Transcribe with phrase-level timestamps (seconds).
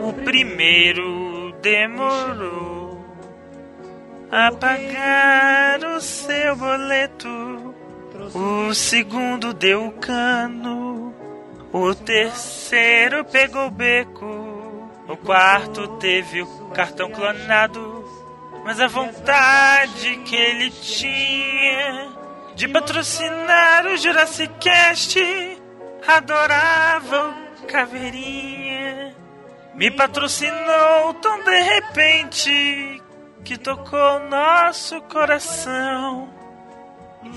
[0.00, 3.02] O primeiro demorou
[4.30, 7.74] a pagar o seu boleto.
[8.34, 11.14] O segundo deu o cano.
[11.72, 14.26] O terceiro pegou o beco.
[15.08, 18.04] O quarto teve o cartão clonado.
[18.64, 22.13] Mas a vontade que ele tinha
[22.54, 25.18] de patrocinar o Jurassic Cast
[26.06, 29.14] adorava o Caveirinha.
[29.74, 33.02] Me patrocinou tão de repente
[33.44, 36.28] que tocou nosso coração.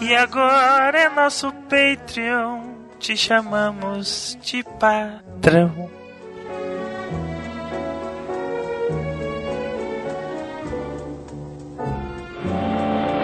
[0.01, 2.75] E agora é nosso Patreon.
[2.99, 5.96] Te chamamos de patrão.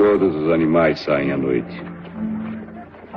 [0.03, 1.81] Todos os animais saem à noite.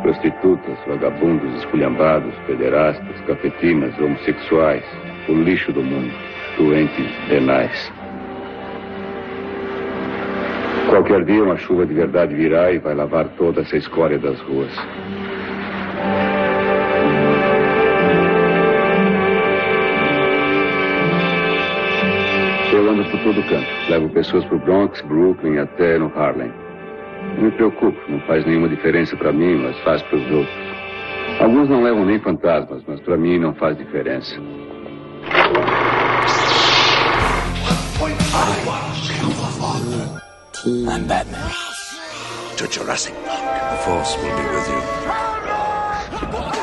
[0.02, 4.84] Prostitutas, vagabundos, esculhambados, pederastas, cafetinas, homossexuais,
[5.28, 6.14] o lixo do mundo,
[6.56, 7.92] doentes renais.
[10.88, 14.70] Qualquer dia uma chuva de verdade virá e vai lavar toda essa escória das ruas.
[22.72, 23.66] Eu ando por todo canto.
[23.90, 26.65] Levo pessoas pro Bronx, Brooklyn, até no Harlem.
[27.34, 30.56] Não me preocupo, não faz nenhuma diferença para mim, mas faz para os outros.
[31.40, 34.40] Alguns não levam nem fantasmas, mas para mim não faz diferença.
[40.66, 41.50] I'm Batman.
[42.56, 43.70] To Jurassic Park.
[43.70, 44.82] The Force will be with you.
[46.32, 46.56] Bom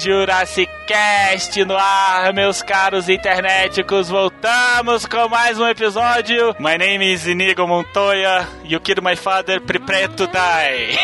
[0.00, 4.08] Jurassic Cast no ar, meus caros internéticos.
[4.08, 6.56] Voltamos com mais um episódio.
[6.58, 8.48] My name is Inigo Montoya.
[8.64, 10.98] You killed my father, prepare to die.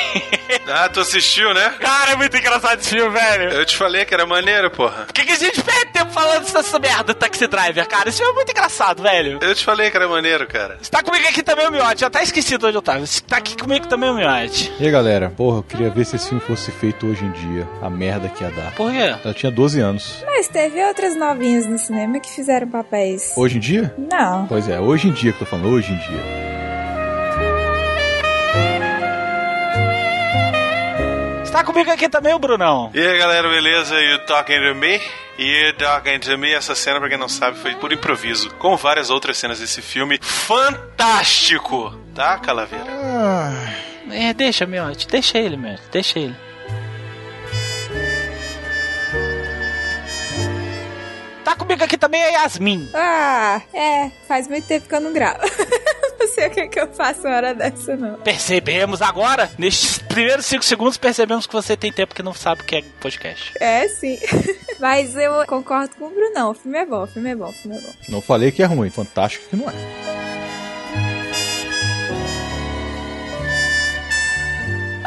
[0.68, 1.74] Ah, tu assistiu, né?
[1.80, 3.50] Cara, é muito engraçado esse filme, velho.
[3.50, 5.04] Eu te falei que era maneiro, porra.
[5.04, 8.08] Por que, que a gente perde tempo falando dessa merda, Taxi Driver, cara?
[8.08, 9.38] Esse filme é muito engraçado, velho.
[9.40, 10.78] Eu te falei que era maneiro, cara.
[10.80, 12.02] Você tá comigo aqui também, o Miote.
[12.02, 13.04] Eu até esqueci de onde eu tava.
[13.06, 14.72] Você tá aqui comigo também, o Miote.
[14.78, 15.30] E aí, galera?
[15.30, 17.68] Porra, eu queria ver se esse filme fosse feito hoje em dia.
[17.82, 18.74] A merda que ia dar.
[18.74, 19.14] Por quê?
[19.24, 20.24] Eu tinha 12 anos.
[20.26, 23.32] Mas teve outras novinhas no cinema que fizeram papéis.
[23.36, 23.94] Hoje em dia?
[23.98, 24.46] Não.
[24.46, 26.55] Pois é, hoje em dia que eu tô falando, hoje em dia.
[31.46, 32.90] Você tá comigo aqui também, o Brunão.
[32.92, 33.94] E aí, galera, beleza?
[34.00, 35.00] You talking to me?
[35.38, 38.50] E Talking to Me, essa cena, pra quem não sabe, foi por improviso.
[38.54, 40.18] Como várias outras cenas desse filme.
[40.20, 41.94] Fantástico!
[42.14, 42.86] Tá, Calaveira?
[44.10, 45.06] É, deixa, Miote.
[45.06, 45.82] Deixa ele, Miote.
[45.92, 46.34] Deixa ele.
[51.56, 52.88] Comigo aqui também a Yasmin.
[52.94, 54.10] Ah, é.
[54.28, 55.40] Faz muito tempo que eu não gravo.
[56.18, 58.18] não sei o que, que eu faço uma hora dessa, não.
[58.18, 62.64] Percebemos agora, nestes primeiros 5 segundos, percebemos que você tem tempo que não sabe o
[62.64, 63.52] que é podcast.
[63.60, 64.18] É, sim.
[64.80, 66.50] Mas eu concordo com o Brunão.
[66.50, 67.92] O filme é bom, o filme é bom, o filme é bom.
[68.08, 70.16] Não falei que é ruim, fantástico que não é.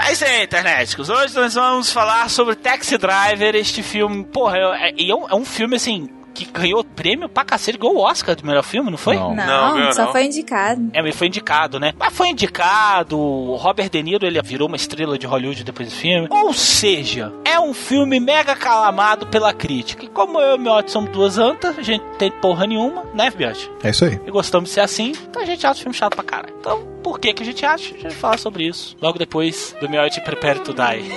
[0.07, 1.07] É isso aí, internéticos.
[1.07, 4.23] Hoje nós vamos falar sobre Taxi Driver, este filme.
[4.23, 6.09] Porra, é, é, é um, é um filme assim.
[6.39, 9.15] Que ganhou prêmio pra cacete, ganhou o Oscar do melhor filme, não foi?
[9.17, 9.35] Não.
[9.35, 10.11] Não, ganhou só não.
[10.13, 10.89] foi indicado.
[10.93, 11.93] É, mas foi indicado, né?
[11.99, 13.19] Mas foi indicado.
[13.19, 16.27] O Robert De Niro, ele virou uma estrela de Hollywood depois do filme.
[16.29, 20.05] Ou seja, é um filme mega calamado pela crítica.
[20.05, 23.31] E como eu e o Miotti somos duas antas, a gente tem porra nenhuma, né,
[23.37, 23.69] Miotti?
[23.83, 24.19] É isso aí.
[24.25, 26.55] E gostamos de ser assim, então a gente acha o filme chato pra caralho.
[26.59, 27.85] Então, por que que a gente acha?
[27.85, 28.95] A gente vai falar sobre isso.
[29.01, 31.09] Logo depois do Miotti Prepare to Die.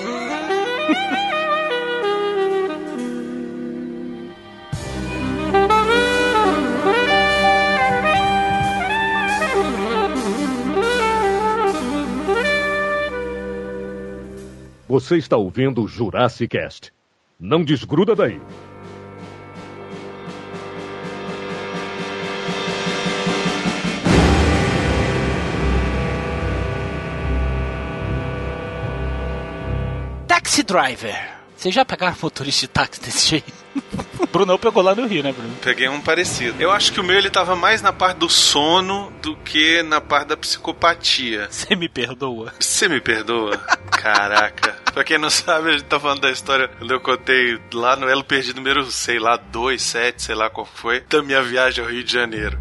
[14.92, 16.92] Você está ouvindo o Jurassic Cast.
[17.40, 18.38] Não desgruda daí.
[30.28, 33.52] Taxi Driver Vocês já pegaram motorista de táxi desse jeito?
[34.32, 35.54] Bruno pegou lá no Rio, né, Bruno?
[35.62, 36.60] Peguei um parecido.
[36.60, 40.00] Eu acho que o meu ele tava mais na parte do sono do que na
[40.00, 41.46] parte da psicopatia.
[41.48, 42.52] Você me perdoa?
[42.58, 43.56] Você me perdoa?
[43.92, 44.76] Caraca.
[44.92, 48.08] Pra quem não sabe, a gente tá falando da história quando eu contei lá no
[48.08, 51.88] Elo Perdido número, sei lá, 2, 7, sei lá qual foi, da minha viagem ao
[51.88, 52.58] Rio de Janeiro.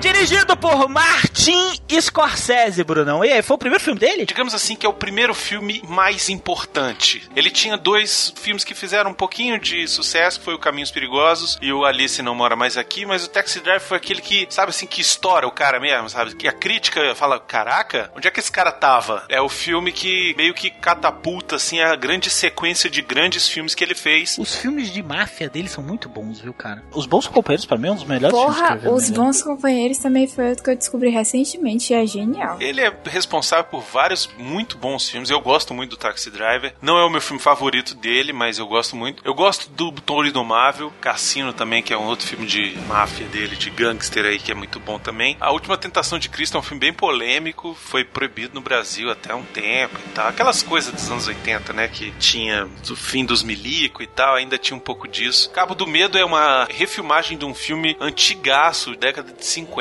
[0.00, 3.24] Dirigido por Martin Scorsese, Brunão.
[3.24, 4.24] E aí, foi o primeiro filme dele?
[4.24, 7.28] Digamos assim que é o primeiro filme mais importante.
[7.34, 11.72] Ele tinha dois filmes que fizeram um pouquinho de sucesso, foi o Caminhos Perigosos e
[11.72, 14.86] o Alice Não Mora Mais Aqui, mas o Taxi Driver foi aquele que, sabe assim,
[14.86, 16.36] que estoura o cara mesmo, sabe?
[16.36, 19.24] Que a crítica fala, caraca, onde é que esse cara tava?
[19.28, 23.82] É o filme que meio que catapulta, assim, a grande sequência de grandes filmes que
[23.82, 24.36] ele fez.
[24.38, 26.84] Os filmes de máfia dele são muito bons, viu, cara?
[26.92, 29.10] Os Bons Companheiros, pra mim, é um dos melhores filmes que Porra, eu vi Os
[29.10, 32.58] Bons Companheiros também foi outro que eu descobri recentemente e é genial.
[32.60, 35.30] Ele é responsável por vários muito bons filmes.
[35.30, 36.74] Eu gosto muito do Taxi Driver.
[36.82, 39.22] Não é o meu filme favorito dele, mas eu gosto muito.
[39.24, 43.56] Eu gosto do Toro Indomável, Cassino também, que é um outro filme de máfia dele,
[43.56, 45.36] de gangster aí, que é muito bom também.
[45.40, 49.34] A Última Tentação de Cristo é um filme bem polêmico, foi proibido no Brasil até
[49.34, 50.28] um tempo e tal.
[50.28, 54.58] Aquelas coisas dos anos 80, né, que tinha o fim dos milico e tal, ainda
[54.58, 55.50] tinha um pouco disso.
[55.50, 59.77] Cabo do Medo é uma refilmagem de um filme antigaço, década de 50.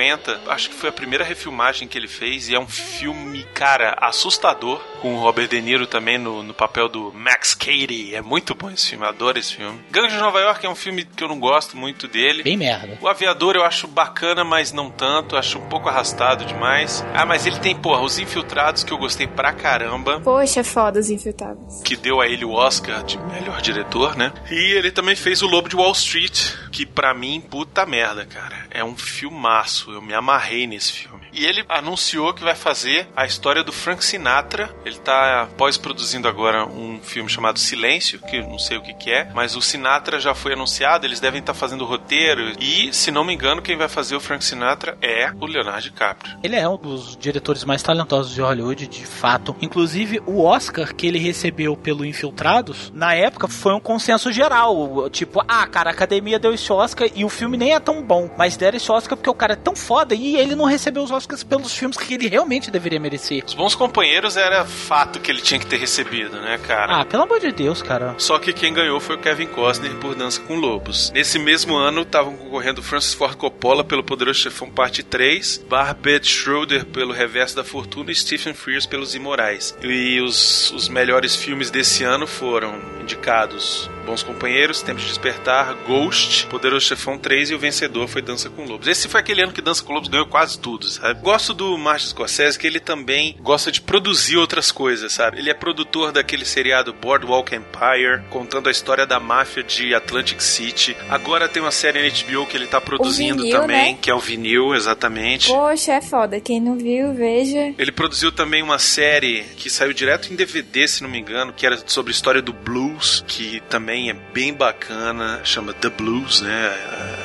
[0.48, 4.80] Acho que foi a primeira refilmagem que ele fez e é um filme, cara, assustador,
[5.02, 8.16] com o Robert De Niro também no, no papel do Max Cady.
[8.16, 9.80] É muito bom esse filme, adoro esse filme.
[9.92, 12.44] Gangue de Nova York é um filme que eu não gosto muito dele.
[12.44, 12.98] Bem merda.
[13.02, 15.36] O Aviador eu acho bacana, mas não tanto.
[15.36, 17.06] Acho um pouco arrastado demais.
[17.14, 20.20] Ah, mas ele tem, porra, Os Infiltrados, que eu gostei pra caramba.
[20.22, 21.82] Poxa, é foda os infiltrados.
[21.84, 24.32] Que deu a ele o Oscar de melhor diretor, né?
[24.50, 28.68] E ele também fez O Lobo de Wall Street, que pra mim, puta merda, cara.
[28.70, 29.87] É um filmaço.
[29.88, 31.17] Eu me amarrei nesse filme.
[31.38, 34.76] E ele anunciou que vai fazer a história do Frank Sinatra.
[34.84, 39.30] Ele tá pós-produzindo agora um filme chamado Silêncio, que não sei o que, que é,
[39.36, 42.54] mas o Sinatra já foi anunciado, eles devem estar fazendo o roteiro.
[42.60, 46.40] E, se não me engano, quem vai fazer o Frank Sinatra é o Leonardo DiCaprio.
[46.42, 49.56] Ele é um dos diretores mais talentosos de Hollywood, de fato.
[49.62, 55.08] Inclusive, o Oscar que ele recebeu pelo Infiltrados, na época, foi um consenso geral.
[55.12, 58.28] Tipo, ah, cara, a academia deu esse Oscar e o filme nem é tão bom.
[58.36, 61.12] Mas deram esse Oscar porque o cara é tão foda e ele não recebeu os
[61.12, 63.44] Oscars pelos filmes que ele realmente deveria merecer.
[63.46, 67.02] Os Bons Companheiros era fato que ele tinha que ter recebido, né, cara?
[67.02, 68.16] Ah, pelo amor de Deus, cara.
[68.18, 71.12] Só que quem ganhou foi o Kevin Costner por Dança com Lobos.
[71.12, 76.86] Nesse mesmo ano estavam concorrendo Francis Ford Coppola pelo Poderoso Chefão Parte 3, Barbet Schroeder
[76.86, 79.76] pelo Reverso da Fortuna e Stephen Frears pelos Imorais.
[79.82, 86.48] E os, os melhores filmes desse ano foram indicados Bons Companheiros, Tempo de Despertar, Ghost,
[86.48, 88.88] Poderoso Chefão 3 e o vencedor foi Dança com Lobos.
[88.88, 91.17] Esse foi aquele ano que Dança com Lobos ganhou quase tudo, sabe?
[91.22, 95.40] Gosto do Martin Scorsese que ele também gosta de produzir outras coisas, sabe?
[95.40, 100.96] Ele é produtor daquele seriado Boardwalk Empire, contando a história da máfia de Atlantic City.
[101.10, 104.00] Agora tem uma série na HBO que ele tá produzindo Vinil, também, né?
[104.02, 105.48] que é o Vinil, exatamente.
[105.48, 106.40] Poxa, é foda.
[106.40, 107.74] Quem não viu, veja.
[107.78, 111.66] Ele produziu também uma série que saiu direto em DVD, se não me engano, que
[111.66, 116.74] era sobre a história do blues, que também é bem bacana, chama The Blues, né,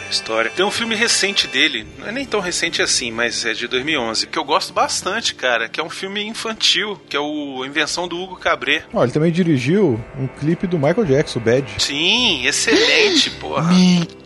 [0.06, 0.50] a história.
[0.50, 4.26] Tem um filme recente dele, não é nem tão recente assim, mas é de 2011,
[4.26, 8.06] que eu gosto bastante, cara, que é um filme infantil, que é o a Invenção
[8.06, 8.84] do Hugo Cabret.
[8.92, 11.66] Ó, ele também dirigiu um clipe do Michael Jackson, Bad.
[11.78, 13.72] Sim, excelente, porra.
[13.72, 14.16] Mentira!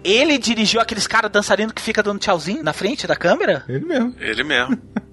[0.04, 3.64] ele dirigiu aqueles caras dançarinos que fica dando tchauzinho na frente da câmera?
[3.68, 4.14] Ele mesmo.
[4.18, 4.78] Ele mesmo.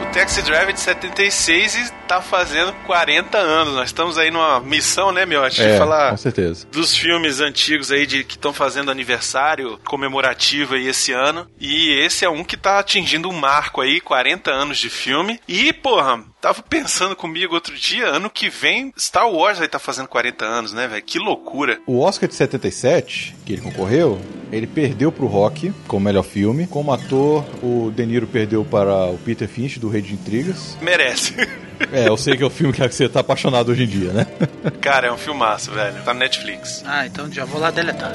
[0.00, 3.74] O Taxi Driver de 76 e tá fazendo 40 anos.
[3.74, 5.56] Nós estamos aí numa missão, né, Miotti?
[5.56, 6.66] De É, falar com certeza.
[6.72, 11.46] dos filmes antigos aí de que estão fazendo aniversário comemorativo aí esse ano.
[11.60, 15.38] E esse é um que tá atingindo um marco aí, 40 anos de filme.
[15.46, 20.08] E, porra, tava pensando comigo outro dia, ano que vem Star Wars vai estar fazendo
[20.08, 21.02] 40 anos, né, velho?
[21.02, 21.78] Que loucura.
[21.86, 26.66] O Oscar de 77, que ele concorreu, ele perdeu pro Rock como melhor filme.
[26.66, 30.76] Como ator, o De Niro perdeu para o Peter Finch, do Rei de Intrigas.
[30.80, 31.34] Merece.
[31.92, 34.26] É, eu sei que é o filme que você tá apaixonado hoje em dia, né?
[34.80, 36.02] Cara, é um filmaço, velho.
[36.02, 36.82] Tá no Netflix.
[36.86, 38.12] Ah, então já vou lá deletar.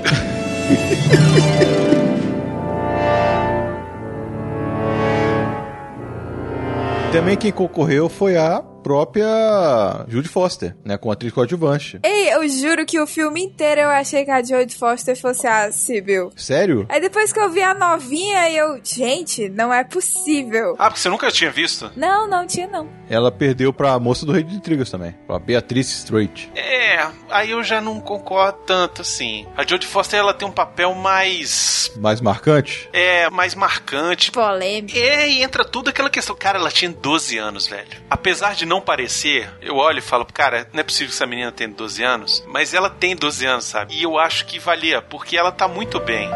[7.11, 10.97] Também quem concorreu foi a própria Judy Foster, né?
[10.97, 11.99] Com a atriz coadjuvante.
[12.03, 15.71] Ei, eu juro que o filme inteiro eu achei que a Jodie Foster fosse a
[15.71, 16.31] Sibyl.
[16.35, 16.85] Sério?
[16.89, 18.79] Aí depois que eu vi a novinha, eu...
[18.83, 20.75] Gente, não é possível.
[20.77, 21.91] Ah, porque você nunca tinha visto?
[21.95, 22.87] Não, não tinha não.
[23.09, 26.51] Ela perdeu pra moça do Rei de Intrigas também, pra Beatriz Strait.
[26.55, 29.45] É, aí eu já não concordo tanto assim.
[29.55, 32.89] A Jodie Foster ela tem um papel mais Mais marcante?
[32.91, 34.31] é mais marcante.
[34.31, 34.97] Polêmica.
[34.97, 36.35] É, e entra tudo aquela questão.
[36.35, 37.87] Cara, ela tinha 12 anos, velho.
[38.09, 41.51] Apesar de não parecer, eu olho e falo, cara, não é possível que essa menina
[41.51, 42.43] tenha 12 anos.
[42.47, 43.95] Mas ela tem 12 anos, sabe?
[43.95, 46.29] E eu acho que valia, porque ela tá muito bem.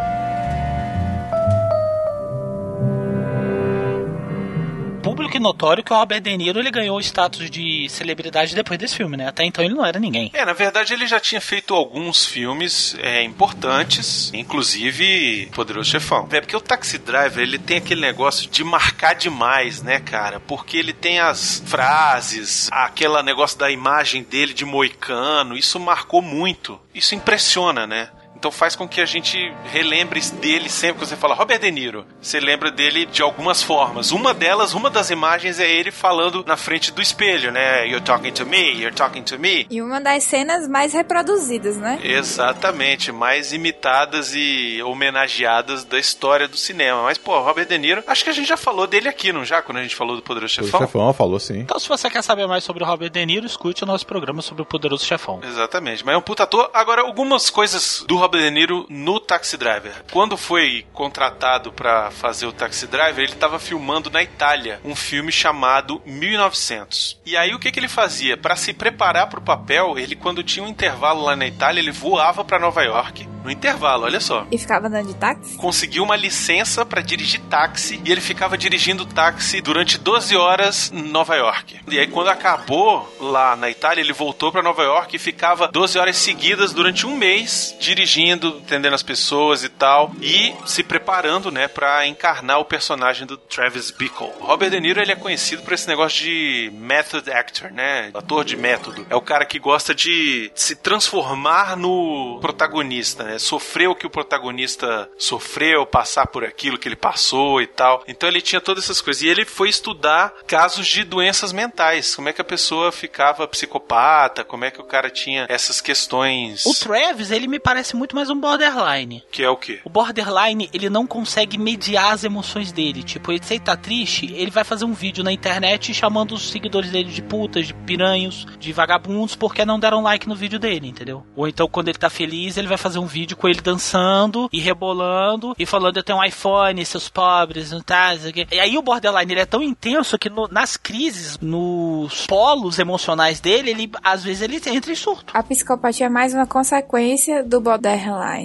[5.07, 8.77] Público e notório que o Robert De Niro ele ganhou o status de celebridade depois
[8.77, 9.29] desse filme, né?
[9.29, 10.29] Até então ele não era ninguém.
[10.33, 16.27] É, na verdade ele já tinha feito alguns filmes é, importantes, inclusive Poderoso Chefão.
[16.29, 20.41] É porque o Taxi Driver ele tem aquele negócio de marcar demais, né, cara?
[20.41, 26.77] Porque ele tem as frases, aquele negócio da imagem dele de moicano, isso marcou muito.
[26.93, 28.09] Isso impressiona, né?
[28.37, 32.05] Então faz com que a gente relembre dele sempre que você fala Robert De Niro.
[32.21, 34.11] Você lembra dele de algumas formas.
[34.11, 37.87] Uma delas, uma das imagens é ele falando na frente do espelho, né?
[37.87, 39.65] You're talking to me, you're talking to me.
[39.71, 41.99] E uma das cenas mais reproduzidas, né?
[42.03, 47.01] Exatamente, mais imitadas e homenageadas da história do cinema.
[47.03, 49.61] Mas, pô, Robert De Niro, acho que a gente já falou dele aqui, não já?
[49.63, 50.81] Quando a gente falou do Poderoso O Chefão?
[50.81, 51.59] chefão falou sim.
[51.59, 54.43] Então, se você quer saber mais sobre o Robert De Niro, escute o nosso programa
[54.43, 55.39] sobre o Poderoso Chefão.
[55.43, 56.69] Exatamente, mas é um puta ator.
[56.73, 60.03] Agora, algumas coisas do Robert De Niro no Taxi Driver.
[60.11, 65.31] Quando foi contratado pra fazer o Taxi Driver, ele tava filmando na Itália um filme
[65.31, 67.19] chamado 1900.
[67.25, 68.37] E aí o que que ele fazia?
[68.37, 72.43] Pra se preparar pro papel, ele quando tinha um intervalo lá na Itália, ele voava
[72.43, 73.27] pra Nova York.
[73.43, 74.45] No intervalo, olha só.
[74.51, 75.55] E ficava andando de táxi?
[75.57, 81.01] conseguiu uma licença pra dirigir táxi e ele ficava dirigindo táxi durante 12 horas em
[81.01, 81.79] Nova York.
[81.87, 85.97] E aí quando acabou lá na Itália, ele voltou pra Nova York e ficava 12
[85.97, 91.67] horas seguidas durante um mês dirigindo, atendendo as pessoas e tal e se preparando, né,
[91.67, 94.31] para encarnar o personagem do Travis Bickle.
[94.39, 98.11] Robert De Niro ele é conhecido por esse negócio de method actor, né?
[98.13, 99.05] Ator de método.
[99.09, 103.39] É o cara que gosta de se transformar no protagonista, né?
[103.39, 108.03] Sofrer o que o protagonista sofreu, passar por aquilo que ele passou e tal.
[108.07, 109.23] Então ele tinha todas essas coisas.
[109.23, 112.15] E ele foi estudar casos de doenças mentais.
[112.15, 116.65] Como é que a pessoa ficava psicopata, como é que o cara tinha essas questões.
[116.65, 119.23] O Travis, ele me parece muito mais um borderline.
[119.31, 119.79] Que é o quê?
[119.83, 123.03] O borderline, ele não consegue mediar as emoções dele.
[123.03, 126.49] Tipo, ele, se ele tá triste, ele vai fazer um vídeo na internet chamando os
[126.49, 130.87] seguidores dele de putas, de piranhos, de vagabundos, porque não deram like no vídeo dele,
[130.87, 131.25] entendeu?
[131.35, 134.59] Ou então, quando ele tá feliz, ele vai fazer um vídeo com ele dançando e
[134.59, 138.13] rebolando e falando: Eu tenho um iPhone, seus pobres, não tá?
[138.15, 142.25] isso aqui." E aí o borderline ele é tão intenso que no- nas crises, nos
[142.27, 145.33] polos emocionais dele, ele às vezes ele entra em surto.
[145.33, 147.96] A psicopatia é mais uma consequência do borderline.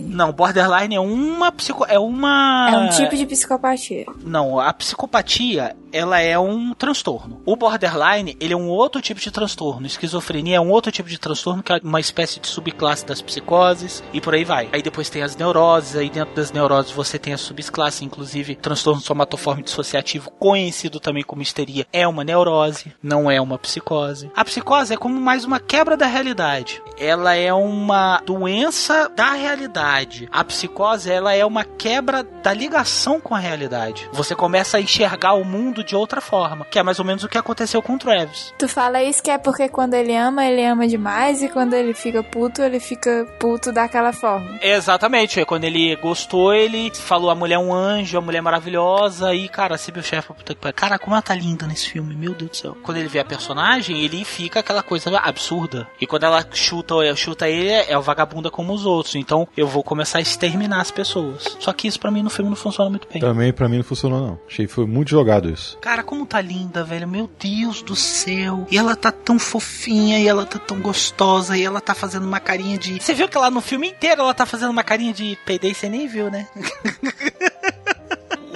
[0.08, 1.84] Não, borderline é uma psico...
[1.88, 4.06] é uma É um tipo de psicopatia.
[4.24, 7.40] Não, a psicopatia, ela é um transtorno.
[7.44, 9.86] O borderline, ele é um outro tipo de transtorno.
[9.86, 14.02] Esquizofrenia é um outro tipo de transtorno, que é uma espécie de subclasse das psicoses,
[14.12, 14.68] e por aí vai.
[14.72, 19.00] Aí depois tem as neuroses, aí dentro das neuroses você tem as subclasses, inclusive transtorno
[19.00, 24.30] somatoforme dissociativo, conhecido também como histeria, é uma neurose, não é uma psicose.
[24.34, 26.82] A psicose é como mais uma quebra da realidade.
[26.98, 30.28] Ela é uma doença da realidade.
[30.32, 34.08] A psicose, ela é uma quebra da ligação com a realidade.
[34.12, 37.28] Você começa a enxergar o mundo de outra forma, que é mais ou menos o
[37.28, 38.54] que aconteceu com o Travis.
[38.58, 41.94] Tu fala isso que é porque quando ele ama, ele ama demais, e quando ele
[41.94, 44.58] fica puto, ele fica puto daquela forma.
[44.62, 48.42] Exatamente, é quando ele gostou, ele falou a mulher é um anjo, a mulher é
[48.42, 50.74] maravilhosa, e cara, se meu chefe, puta que pariu.
[50.74, 52.76] Cara, como ela tá linda nesse filme, meu Deus do céu.
[52.82, 55.86] Quando ele vê a personagem, ele fica aquela coisa absurda.
[56.00, 59.14] E quando ela chuta, chuta ele, é o vagabunda como os outros.
[59.16, 61.56] Então eu vou começar a exterminar as pessoas.
[61.58, 63.20] Só que isso pra mim no filme não funciona muito bem.
[63.20, 64.38] Também pra mim não funcionou, não.
[64.46, 65.78] Achei que foi muito jogado isso.
[65.80, 67.08] Cara, como tá linda, velho.
[67.08, 68.66] Meu Deus do céu.
[68.70, 72.40] E ela tá tão fofinha, e ela tá tão gostosa, e ela tá fazendo uma
[72.40, 73.00] carinha de.
[73.00, 75.88] Você viu que ela no filme inteiro ela tá fazendo uma carinha de peidei, você
[75.88, 76.46] nem viu, né?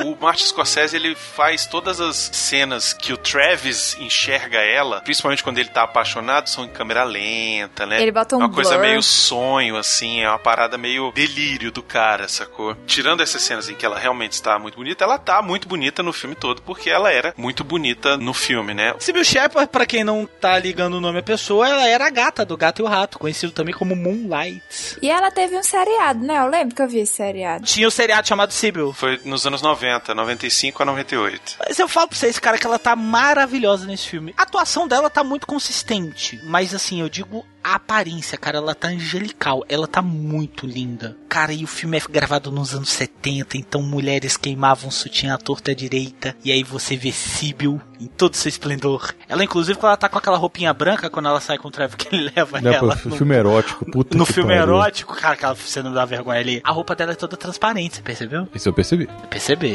[0.06, 5.58] O Martin Scorsese ele faz todas as cenas que o Travis enxerga ela, principalmente quando
[5.58, 8.00] ele tá apaixonado, são em câmera lenta, né?
[8.00, 8.82] Ele bota um É uma coisa blur.
[8.82, 12.76] meio sonho, assim, é uma parada meio delírio do cara, sacou?
[12.86, 16.12] Tirando essas cenas em que ela realmente está muito bonita, ela tá muito bonita no
[16.12, 18.94] filme todo, porque ela era muito bonita no filme, né?
[19.00, 22.44] Sybil Shepard, pra quem não tá ligando o nome à pessoa, ela era a gata
[22.44, 24.62] do Gato e o Rato, conhecido também como Moonlight.
[25.02, 26.38] E ela teve um seriado, né?
[26.38, 27.64] Eu lembro que eu vi esse seriado.
[27.64, 28.92] Tinha o seriado chamado Sybil.
[28.92, 29.95] Foi nos anos 90.
[29.96, 31.56] 90, 95 a 98.
[31.66, 34.34] Mas eu falo pra vocês, cara, que ela tá maravilhosa nesse filme.
[34.36, 38.88] A atuação dela tá muito consistente, mas assim, eu digo a aparência, cara, ela tá
[38.88, 41.16] angelical, ela tá muito linda.
[41.28, 45.72] Cara, e o filme é gravado nos anos 70, então mulheres queimavam sutiã à torta
[45.72, 49.12] à direita, e aí você vê Sibyl em todo seu esplendor.
[49.28, 51.96] Ela, inclusive, quando ela tá com aquela roupinha branca, quando ela sai com o Trevor,
[51.96, 52.96] que ele leva Não, ela.
[52.96, 54.62] pô, no- filme erótico, puta no filme pariu.
[54.62, 56.60] erótico, cara, aquela cena da vergonha ali.
[56.62, 58.48] A roupa dela é toda transparente, você percebeu?
[58.54, 59.08] Isso eu percebi.
[59.28, 59.70] Percebeu.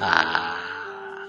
[0.00, 0.55] Ah.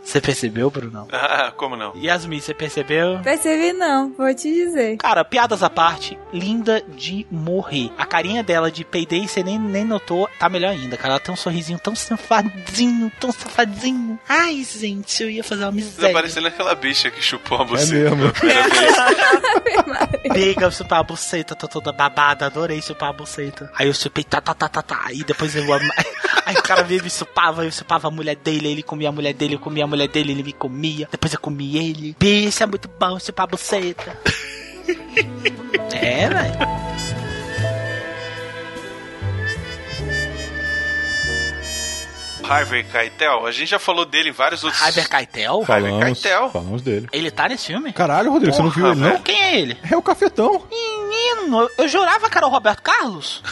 [0.07, 1.05] Você percebeu, Bruno?
[1.11, 1.93] Ah, como não?
[1.97, 3.19] Yasmin, você percebeu?
[3.21, 4.95] Percebi não, vou te dizer.
[4.97, 7.91] Cara, piadas à parte, linda de morrer.
[7.97, 11.15] A carinha dela de peidei, você nem, nem notou, tá melhor ainda, cara.
[11.15, 14.17] Ela tem um sorrisinho tão safadinho, tão safadinho.
[14.27, 16.13] Ai, gente, eu ia fazer uma Tá miséria.
[16.13, 18.15] parecendo aquela bicha que chupou a É buceta.
[18.15, 18.31] mesmo.
[20.33, 23.69] Pega, eu chupar a buceta, tô toda babada, adorei chupar a buceta.
[23.75, 25.05] Aí eu chupei, tá, tá, tá, tá, tá.
[25.11, 25.63] E depois eu.
[26.45, 29.11] Aí o cara veio e me chupava, eu chupava a mulher dele, ele comia a
[29.11, 31.07] mulher dele, eu comia a mulher dele, ele me comia.
[31.09, 32.13] Depois eu comia ele.
[32.19, 34.19] Bicho, é muito bom chupar a buceta.
[35.93, 36.87] é, velho.
[42.49, 44.81] Harvey Keitel, a gente já falou dele em vários outros...
[44.81, 45.65] Harvey Keitel?
[45.65, 46.49] Falamos, Keitel.
[46.49, 47.07] falamos dele.
[47.11, 47.91] Ele tá nesse filme?
[47.91, 49.21] Caralho, Rodrigo, você não viu Porra, ele, não?
[49.21, 49.77] Quem é ele?
[49.91, 50.63] É o cafetão.
[50.69, 53.43] Menino, eu jurava que era o Roberto Carlos.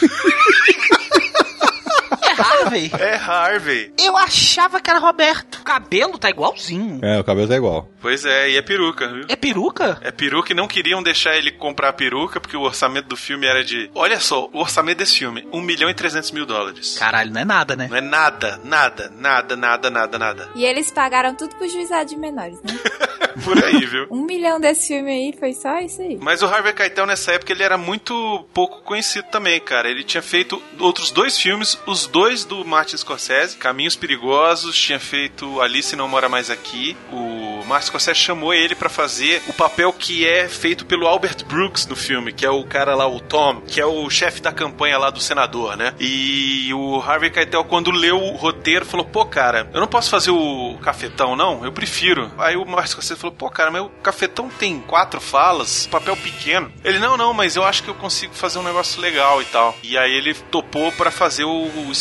[2.38, 2.90] é Harvey.
[3.06, 3.92] É Harvey.
[3.98, 5.56] Eu achava que era Roberto.
[5.60, 7.00] O cabelo tá igualzinho.
[7.02, 7.88] É, o cabelo tá igual.
[8.00, 9.24] Pois é, e é peruca, viu?
[9.28, 9.98] É peruca?
[10.00, 13.46] É peruca e não queriam deixar ele comprar a peruca porque o orçamento do filme
[13.46, 13.90] era de.
[13.94, 16.96] Olha só, o orçamento desse filme: 1 milhão e 300 mil dólares.
[16.98, 17.86] Caralho, não é nada, né?
[17.88, 20.48] Não é nada, nada, nada, nada, nada, nada.
[20.54, 22.78] E eles pagaram tudo pro juizado de menores, né?
[23.44, 24.06] Por aí, viu?
[24.10, 26.18] Um milhão desse filme aí foi só isso aí.
[26.20, 29.90] Mas o Harvey Keitel nessa época ele era muito pouco conhecido também, cara.
[29.90, 35.60] Ele tinha feito outros dois filmes, os dois do Martin Scorsese, Caminhos Perigosos, tinha feito
[35.60, 36.96] Alice Não Mora Mais Aqui.
[37.12, 41.86] O Martin Scorsese chamou ele pra fazer o papel que é feito pelo Albert Brooks
[41.86, 44.98] no filme, que é o cara lá, o Tom, que é o chefe da campanha
[44.98, 45.94] lá do senador, né?
[46.00, 50.32] E o Harvey Keitel, quando leu o roteiro, falou: pô, cara, eu não posso fazer
[50.32, 51.64] o cafetão, não?
[51.64, 52.32] Eu prefiro.
[52.38, 56.72] Aí o Martin Scorsese falou: pô, cara, mas o cafetão tem quatro falas, papel pequeno.
[56.82, 59.76] Ele: não, não, mas eu acho que eu consigo fazer um negócio legal e tal.
[59.80, 61.92] E aí ele topou pra fazer o, o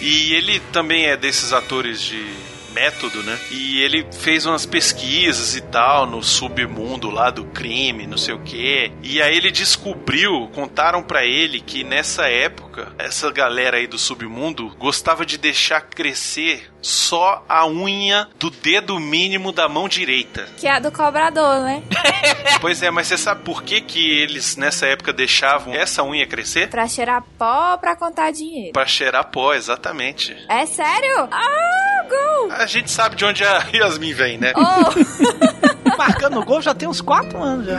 [0.00, 2.24] E ele também é desses atores de
[2.76, 3.38] método, né?
[3.50, 8.40] E ele fez umas pesquisas e tal no submundo lá do crime, não sei o
[8.40, 8.92] quê.
[9.02, 14.68] E aí ele descobriu, contaram pra ele que nessa época, essa galera aí do submundo
[14.78, 20.46] gostava de deixar crescer só a unha do dedo mínimo da mão direita.
[20.56, 21.82] Que é a do cobrador, né?
[22.60, 26.68] pois é, mas você sabe por que que eles nessa época deixavam essa unha crescer?
[26.68, 28.72] Pra cheirar pó, pra contar dinheiro.
[28.72, 30.36] Pra cheirar pó, exatamente.
[30.48, 31.28] É sério?
[31.30, 32.52] Ah, gol!
[32.52, 34.52] A gente sabe de onde a Yasmin vem, né?
[34.56, 35.36] Oh,
[35.98, 37.78] Marcando gol já tem uns 4 anos já.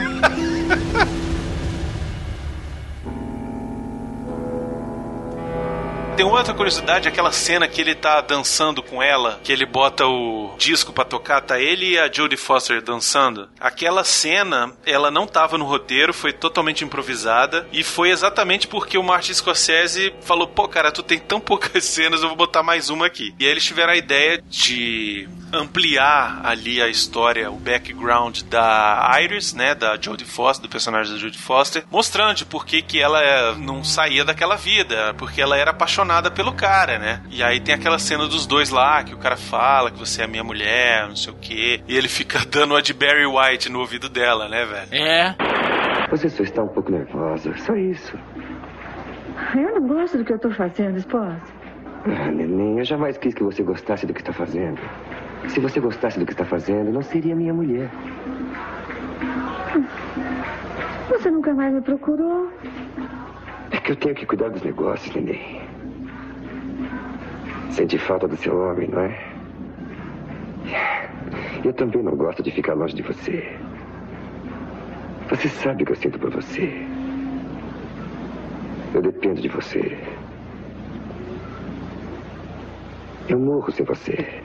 [6.18, 10.56] Tem outra curiosidade, aquela cena que ele tá dançando com ela, que ele bota o
[10.58, 13.48] disco pra tocar, tá ele e a Jodie Foster dançando.
[13.60, 19.04] Aquela cena, ela não tava no roteiro, foi totalmente improvisada e foi exatamente porque o
[19.04, 23.06] Martin Scorsese falou: "Pô, cara, tu tem tão poucas cenas, eu vou botar mais uma
[23.06, 23.36] aqui".
[23.40, 29.54] E aí eles tiveram a ideia de ampliar ali a história, o background da Iris,
[29.54, 33.84] né, da Jodie Foster, do personagem da Jodie Foster, mostrando por que que ela não
[33.84, 37.22] saía daquela vida, porque ela era apaixonada pelo cara, né?
[37.30, 40.28] E aí tem aquela cena dos dois lá, que o cara fala que você é
[40.28, 43.80] minha mulher, não sei o quê, e ele fica dando a de Barry White no
[43.80, 45.04] ouvido dela, né, velho?
[45.04, 45.36] É.
[46.10, 48.17] Você só está um pouco nervosa, só isso.
[49.56, 51.39] Eu não gosto do que eu tô fazendo, esposa.
[52.06, 54.80] Ah, neném, eu jamais quis que você gostasse do que está fazendo.
[55.50, 57.89] Se você gostasse do que está fazendo, não seria minha mulher.
[61.10, 62.52] Você nunca mais me procurou.
[63.72, 65.67] É que eu tenho que cuidar dos negócios, neném.
[67.72, 69.38] Sente falta do seu homem, não é?
[71.64, 73.58] Eu também não gosto de ficar longe de você.
[75.30, 76.86] Você sabe o que eu sinto por você.
[78.94, 79.98] Eu dependo de você.
[83.28, 84.42] Eu morro sem você.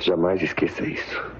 [0.00, 1.32] Jamais esqueça isso.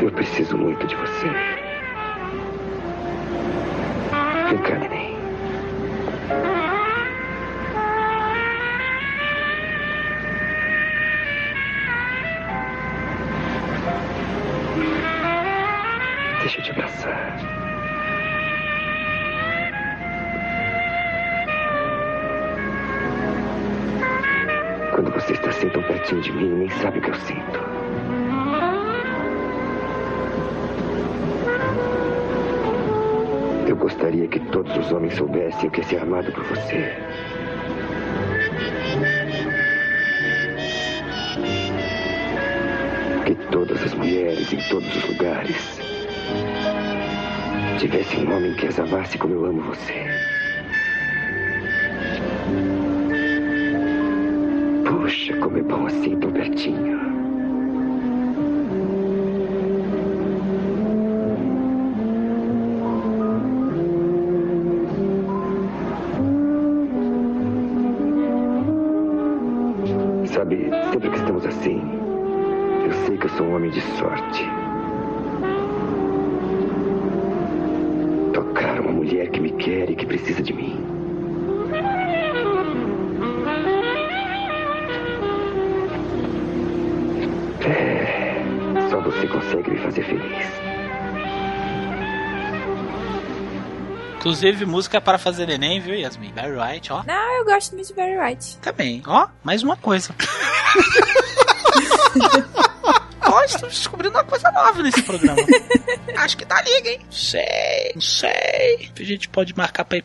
[0.00, 1.28] Eu preciso muito de você.
[4.48, 5.14] Vem cá, neném.
[16.40, 17.36] Deixa eu te abraçar.
[24.94, 27.60] Quando você está assim tão pertinho de mim, nem sabe o que eu sinto.
[33.80, 36.94] Gostaria que todos os homens soubessem o que é ser amado por você.
[43.24, 45.80] Que todas as mulheres em todos os lugares
[47.78, 50.06] tivessem um homem que as amasse como eu amo você.
[54.84, 57.09] Puxa, como é bom assim, tão pertinho.
[94.30, 96.30] Inclusive, música para fazer neném, viu, Yasmin?
[96.30, 97.02] Barry White, ó.
[97.02, 98.58] Não, eu gosto muito de Barry White.
[98.58, 99.02] Também.
[99.04, 100.14] Ó, mais uma coisa.
[103.22, 105.42] Ó, estamos descobrindo uma coisa nova nesse programa.
[106.16, 107.00] Acho que tá liga, hein?
[107.10, 108.92] Sei, não sei.
[108.96, 110.02] A gente pode marcar pra ir.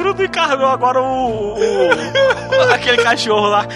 [0.00, 1.58] Bruno encarnou agora o, o-
[2.72, 3.66] aquele cachorro lá.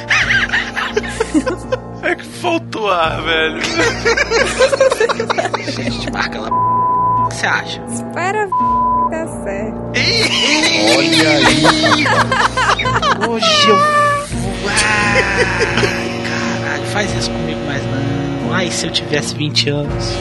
[2.02, 3.60] É que faltou ar, velho.
[5.72, 6.48] Gente marca lá.
[6.50, 7.82] O que você acha?
[7.88, 8.48] Espera,
[9.10, 9.92] tá certo.
[10.96, 11.64] Olha aí,
[13.28, 14.70] Hoje eu vou.
[14.70, 16.22] Ai,
[16.64, 18.52] caralho, faz isso comigo mais não.
[18.54, 20.12] Ai, se eu tivesse 20 anos.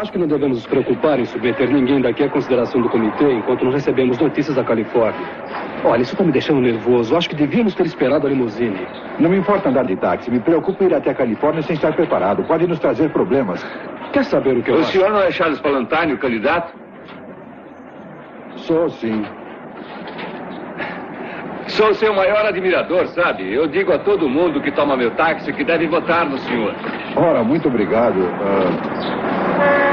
[0.00, 3.66] Acho que não devemos nos preocupar em submeter ninguém daqui à consideração do comitê enquanto
[3.66, 5.20] não recebemos notícias da Califórnia.
[5.84, 7.14] Olha, isso está me deixando nervoso.
[7.14, 8.86] Acho que devíamos ter esperado a limusine.
[9.18, 10.30] Não me importa andar de táxi.
[10.30, 12.42] Me preocupa ir até a Califórnia sem estar preparado.
[12.44, 13.62] Pode nos trazer problemas.
[14.14, 14.92] Quer saber o que eu O acho?
[14.92, 16.72] senhor não é Charles Palantine, o candidato?
[18.56, 19.22] Sou sim.
[21.66, 23.52] Sou seu maior admirador, sabe?
[23.52, 26.74] Eu digo a todo mundo que toma meu táxi que deve votar no senhor.
[27.16, 28.18] Ora, muito obrigado.
[28.42, 29.89] Ah,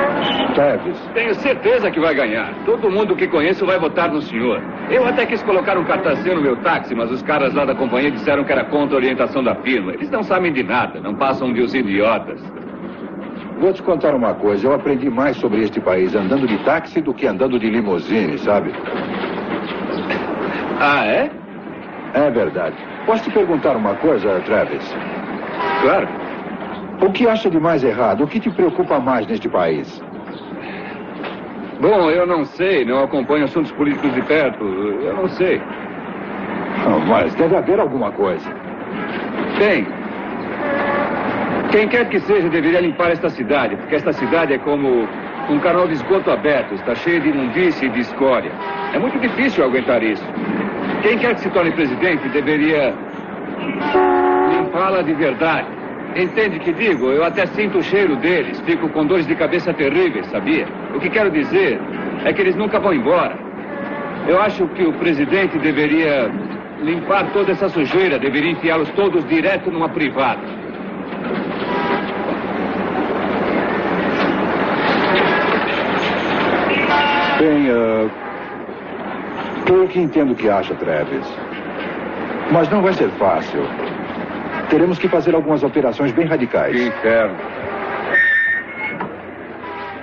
[0.55, 2.51] Travis, Tenho certeza que vai ganhar.
[2.65, 4.61] Todo mundo que conheço vai votar no senhor.
[4.89, 8.09] Eu até quis colocar um cartazeiro no meu táxi, mas os caras lá da companhia
[8.09, 9.93] disseram que era contra a orientação da firma.
[9.93, 12.41] Eles não sabem de nada, não passam de os idiotas.
[13.59, 14.67] vou te contar uma coisa.
[14.67, 18.71] Eu aprendi mais sobre este país andando de táxi do que andando de limusine, sabe?
[20.79, 21.29] Ah, é?
[22.13, 22.75] É verdade.
[23.05, 24.95] Posso te perguntar uma coisa, Travis?
[25.81, 26.07] Claro.
[27.01, 28.23] O que acha de mais errado?
[28.23, 30.01] O que te preocupa mais neste país?
[31.79, 34.63] Bom, eu não sei, não acompanho assuntos políticos de perto.
[34.63, 35.61] Eu não sei.
[37.07, 38.49] Mas deve haver alguma coisa.
[39.59, 39.85] Tem.
[41.71, 45.07] Quem quer que seja deveria limpar esta cidade, porque esta cidade é como
[45.49, 48.51] um canal de esgoto aberto, está cheio de imundície e de escória.
[48.93, 50.23] É muito difícil aguentar isso.
[51.03, 52.93] Quem quer que se torne presidente deveria
[54.51, 55.67] limpá-la de verdade.
[56.17, 57.11] Entende que digo?
[57.11, 60.67] Eu até sinto o cheiro deles, fico com dores de cabeça terríveis, sabia?
[60.95, 61.79] O que quero dizer
[62.25, 63.37] é que eles nunca vão embora.
[64.27, 66.31] Eu acho que o presidente deveria
[66.81, 70.41] limpar toda essa sujeira, deveria enfiá-los todos direto numa privada.
[77.39, 78.09] Bem, ah,
[79.67, 81.27] creio que entendo o que acha, Travis.
[82.51, 83.61] Mas não vai ser fácil.
[84.69, 86.75] Teremos que fazer algumas alterações bem radicais.
[86.75, 87.35] Que inferno.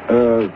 [0.09, 0.49] Ah,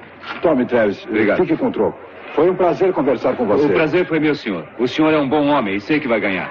[0.42, 1.04] tome, Travis.
[1.06, 1.38] Obrigado.
[1.38, 1.98] Fique com o troco.
[2.34, 3.66] Foi um prazer conversar com você.
[3.66, 4.64] O prazer foi meu, senhor.
[4.78, 6.50] O senhor é um bom homem e sei que vai ganhar.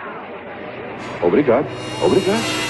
[1.21, 1.65] Obrigado.
[2.03, 2.66] Obrigado.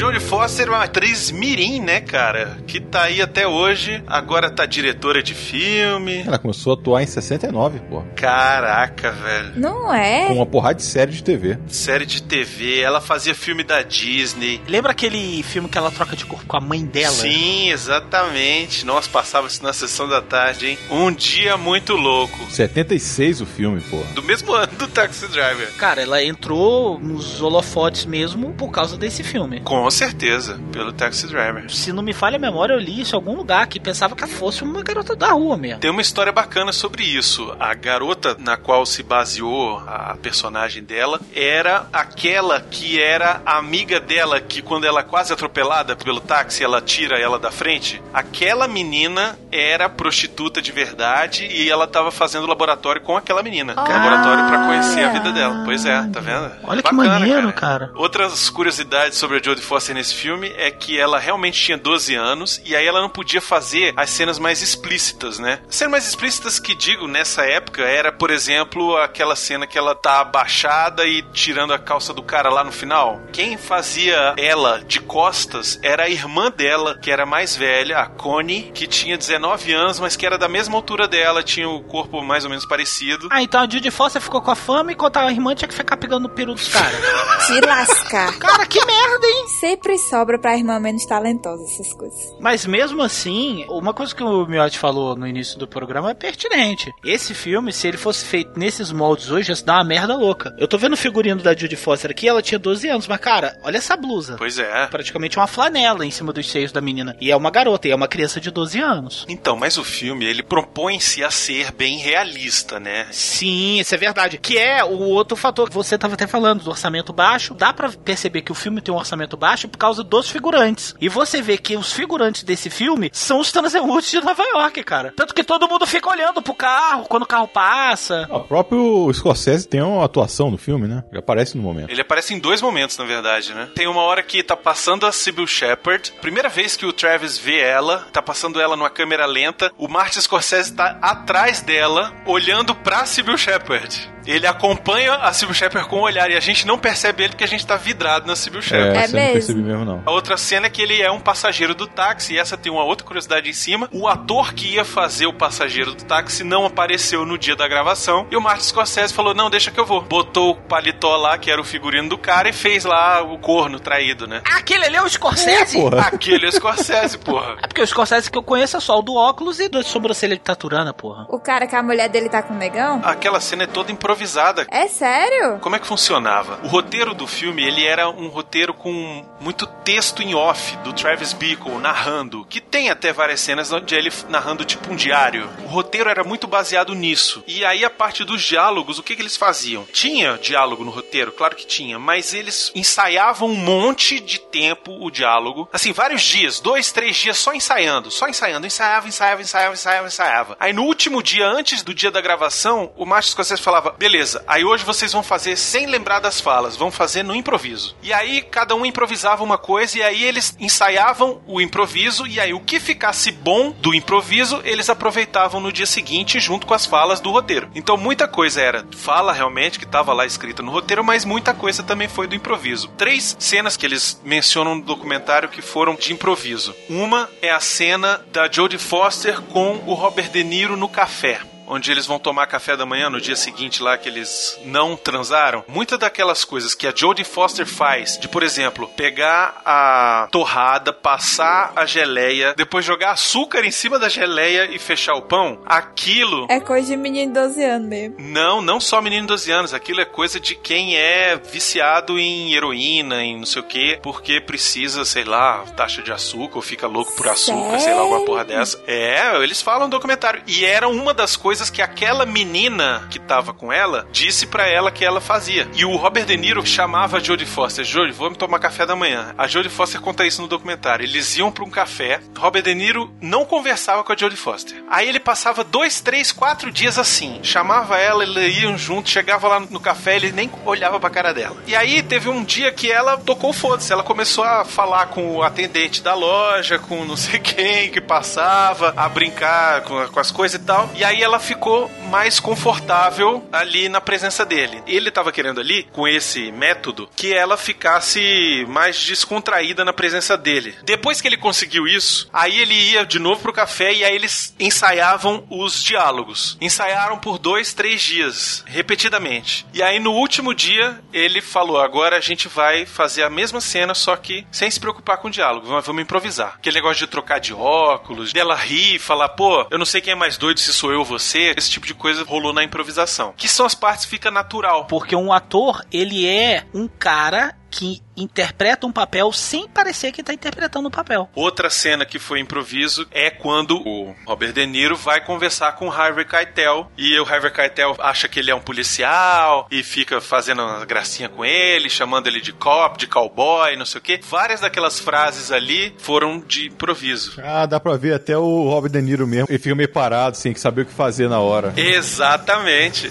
[0.00, 2.56] Jodie Foster é uma atriz mirim, né, cara?
[2.66, 6.22] Que tá aí até hoje, agora tá diretora de filme.
[6.26, 8.02] Ela começou a atuar em 69, pô.
[8.16, 9.52] Caraca, velho.
[9.56, 10.26] Não é?
[10.28, 11.58] Com uma porrada de série de TV.
[11.68, 14.62] Série de TV, ela fazia filme da Disney.
[14.66, 17.12] Lembra aquele filme que ela troca de corpo com a mãe dela?
[17.12, 18.86] Sim, exatamente.
[18.86, 20.78] Nossa, passava isso na sessão da tarde, hein?
[20.90, 22.50] Um dia muito louco.
[22.50, 23.98] 76 o filme, pô.
[24.14, 25.74] Do mesmo ano do Taxi Driver.
[25.76, 29.60] Cara, ela entrou nos holofotes mesmo por causa desse filme.
[29.60, 31.70] Com certeza, pelo Taxi Driver.
[31.70, 34.24] Se não me falha a memória, eu li isso em algum lugar que pensava que
[34.24, 35.80] ela fosse uma garota da rua mesmo.
[35.80, 37.54] Tem uma história bacana sobre isso.
[37.58, 44.00] A garota na qual se baseou a personagem dela era aquela que era a amiga
[44.00, 48.00] dela que quando ela é quase atropelada pelo táxi, ela tira ela da frente.
[48.12, 53.74] Aquela menina era prostituta de verdade e ela tava fazendo laboratório com aquela menina.
[53.76, 53.82] Ah.
[53.82, 55.62] Laboratório para conhecer a vida dela.
[55.64, 56.50] Pois é, tá vendo?
[56.64, 57.90] Olha que Bacana, maneiro, cara.
[57.94, 62.60] Outras curiosidades sobre a Jodie Foster nesse filme é que ela realmente tinha 12 anos
[62.64, 65.60] e aí ela não podia fazer as cenas mais explícitas, né?
[65.68, 69.94] As cenas mais explícitas que digo nessa época era, por exemplo, aquela cena que ela
[69.94, 73.20] tá abaixada e tirando a calça do cara lá no final.
[73.32, 78.70] Quem fazia ela de costas era a irmã dela, que era mais velha, a Connie,
[78.72, 82.44] que tinha 19 anos, mas que era da mesma altura dela, tinha o corpo mais
[82.44, 83.28] ou menos parecido.
[83.30, 85.96] Ah, então a Judy Foster ficou com a fama enquanto a irmã tinha que ficar
[85.96, 87.00] pegando no peru dos caras.
[87.46, 88.38] Te lascar.
[88.38, 89.48] Cara, que merda, hein?
[89.70, 92.34] Sempre sobra pra irmã menos talentosa essas coisas.
[92.40, 96.92] Mas mesmo assim, uma coisa que o Miotti falou no início do programa é pertinente.
[97.04, 100.52] Esse filme, se ele fosse feito nesses moldes hoje, ia se dar uma merda louca.
[100.58, 103.60] Eu tô vendo o figurino da Judy Foster aqui, ela tinha 12 anos, mas cara,
[103.62, 104.34] olha essa blusa.
[104.38, 104.88] Pois é.
[104.88, 107.16] Praticamente uma flanela em cima dos seios da menina.
[107.20, 109.24] E é uma garota, e é uma criança de 12 anos.
[109.28, 113.06] Então, mas o filme, ele propõe-se a ser bem realista, né?
[113.12, 114.36] Sim, isso é verdade.
[114.36, 117.54] Que é o outro fator que você tava até falando, do orçamento baixo.
[117.54, 120.94] Dá pra perceber que o filme tem um orçamento baixo por causa dos figurantes.
[121.00, 125.12] E você vê que os figurantes desse filme são os transeuntes de Nova York, cara.
[125.16, 128.26] Tanto que todo mundo fica olhando pro carro quando o carro passa.
[128.30, 131.02] O próprio Scorsese tem uma atuação no filme, né?
[131.10, 131.90] Ele aparece no momento.
[131.90, 133.68] Ele aparece em dois momentos, na verdade, né?
[133.74, 136.12] Tem uma hora que tá passando a Sybil Shepard.
[136.20, 139.70] Primeira vez que o Travis vê ela, tá passando ela numa câmera lenta.
[139.76, 144.10] O Martin Scorsese tá atrás dela, olhando pra Sybil Shepard.
[144.26, 147.44] Ele acompanha a Sybil Shepard com o olhar e a gente não percebe ele porque
[147.44, 148.98] a gente tá vidrado na Sybil Shepard.
[148.98, 149.39] É, É mesmo?
[149.40, 150.02] Percebi mesmo, não.
[150.06, 152.84] A outra cena é que ele é um passageiro do táxi, e essa tem uma
[152.84, 153.88] outra curiosidade em cima.
[153.92, 158.26] O ator que ia fazer o passageiro do táxi não apareceu no dia da gravação,
[158.30, 160.00] e o Martin Scorsese falou: Não, deixa que eu vou.
[160.02, 163.80] Botou o paletó lá, que era o figurino do cara, e fez lá o corno
[163.80, 164.42] traído, né?
[164.44, 165.78] Aquele ali é o Scorsese?
[165.78, 166.00] É, porra.
[166.02, 167.56] Aquele é o Scorsese, porra.
[167.62, 170.36] É porque o Scorsese que eu conheço é só o do óculos e da sobrancelha
[170.36, 171.26] de taturana, porra.
[171.28, 173.00] O cara que a mulher dele tá com o negão?
[173.04, 174.66] Aquela cena é toda improvisada.
[174.70, 175.58] É sério?
[175.60, 176.58] Como é que funcionava?
[176.64, 181.32] O roteiro do filme, ele era um roteiro com muito texto em off do Travis
[181.32, 185.48] Bickle narrando, que tem até várias cenas onde ele narrando tipo um diário.
[185.64, 187.42] O roteiro era muito baseado nisso.
[187.46, 189.84] E aí a parte dos diálogos, o que, que eles faziam?
[189.86, 195.10] Tinha diálogo no roteiro, claro que tinha, mas eles ensaiavam um monte de tempo o
[195.10, 195.68] diálogo.
[195.72, 200.56] Assim, vários dias, dois, três dias só ensaiando, só ensaiando, ensaiava, ensaiava, ensaiava, ensaiava, ensaiava.
[200.60, 204.64] Aí no último dia, antes do dia da gravação, o Martin Scorsese falava: beleza, aí
[204.64, 207.96] hoje vocês vão fazer sem lembrar das falas, vão fazer no improviso.
[208.02, 212.52] E aí cada um improvisava uma coisa e aí eles ensaiavam o improviso e aí
[212.52, 217.20] o que ficasse bom do improviso, eles aproveitavam no dia seguinte junto com as falas
[217.20, 217.70] do roteiro.
[217.74, 221.82] Então muita coisa era fala realmente que estava lá escrita no roteiro, mas muita coisa
[221.82, 222.88] também foi do improviso.
[222.96, 226.74] Três cenas que eles mencionam no documentário que foram de improviso.
[226.88, 231.90] Uma é a cena da Jodie Foster com o Robert De Niro no café onde
[231.90, 235.98] eles vão tomar café da manhã no dia seguinte lá que eles não transaram, muitas
[235.98, 241.86] daquelas coisas que a Jodie Foster faz, de por exemplo, pegar a torrada, passar a
[241.86, 246.88] geleia, depois jogar açúcar em cima da geleia e fechar o pão, aquilo É coisa
[246.88, 248.16] de menino de 12 anos mesmo.
[248.18, 252.52] não, não só menino de 12 anos, aquilo é coisa de quem é viciado em
[252.54, 256.86] heroína, em não sei o que, porque precisa, sei lá, taxa de açúcar, ou fica
[256.86, 258.82] louco por açúcar, sei lá, alguma porra dessa.
[258.86, 260.42] É, eles falam no documentário.
[260.46, 264.90] E era uma das coisas que aquela menina que tava com ela disse pra ela
[264.90, 265.68] que ela fazia.
[265.74, 269.34] E o Robert De Niro chamava a Jodie Foster, Jodie, vamos tomar café da manhã.
[269.36, 271.04] A Jodie Foster conta isso no documentário.
[271.04, 274.82] Eles iam pra um café, Robert De Niro não conversava com a Jodie Foster.
[274.88, 277.40] Aí ele passava dois, três, quatro dias assim.
[277.42, 281.56] Chamava ela, eles iam juntos, chegava lá no café, ele nem olhava pra cara dela.
[281.66, 283.92] E aí teve um dia que ela tocou foda-se.
[283.92, 288.92] Ela começou a falar com o atendente da loja, com não sei quem que passava,
[288.96, 290.90] a brincar com, com as coisas e tal.
[290.94, 294.80] E aí ela ficou mais confortável ali na presença dele.
[294.86, 300.76] Ele tava querendo ali, com esse método, que ela ficasse mais descontraída na presença dele.
[300.84, 304.54] Depois que ele conseguiu isso, aí ele ia de novo pro café e aí eles
[304.60, 306.56] ensaiavam os diálogos.
[306.60, 309.66] Ensaiaram por dois, três dias, repetidamente.
[309.74, 313.92] E aí no último dia, ele falou: agora a gente vai fazer a mesma cena,
[313.92, 316.54] só que sem se preocupar com o diálogo, vamos improvisar.
[316.58, 320.16] Aquele negócio de trocar de óculos, dela rir, falar, pô, eu não sei quem é
[320.16, 323.34] mais doido, se sou eu ou você, esse tipo de coisa rolou na improvisação.
[323.36, 324.86] Que são as partes que fica natural.
[324.86, 330.32] Porque um ator, ele é um cara que interpreta um papel sem parecer que está
[330.32, 331.28] interpretando o um papel.
[331.34, 335.90] Outra cena que foi improviso é quando o Robert De Niro vai conversar com o
[335.90, 340.62] Harvey Keitel e o Harvey Keitel acha que ele é um policial e fica fazendo
[340.62, 344.20] uma gracinha com ele, chamando ele de cop, de cowboy, não sei o quê.
[344.22, 347.40] Várias daquelas frases ali foram de improviso.
[347.42, 349.46] Ah, dá pra ver até o Robert De Niro mesmo.
[349.48, 351.72] Ele fica meio parado, sem saber o que fazer na hora.
[351.76, 353.10] Exatamente.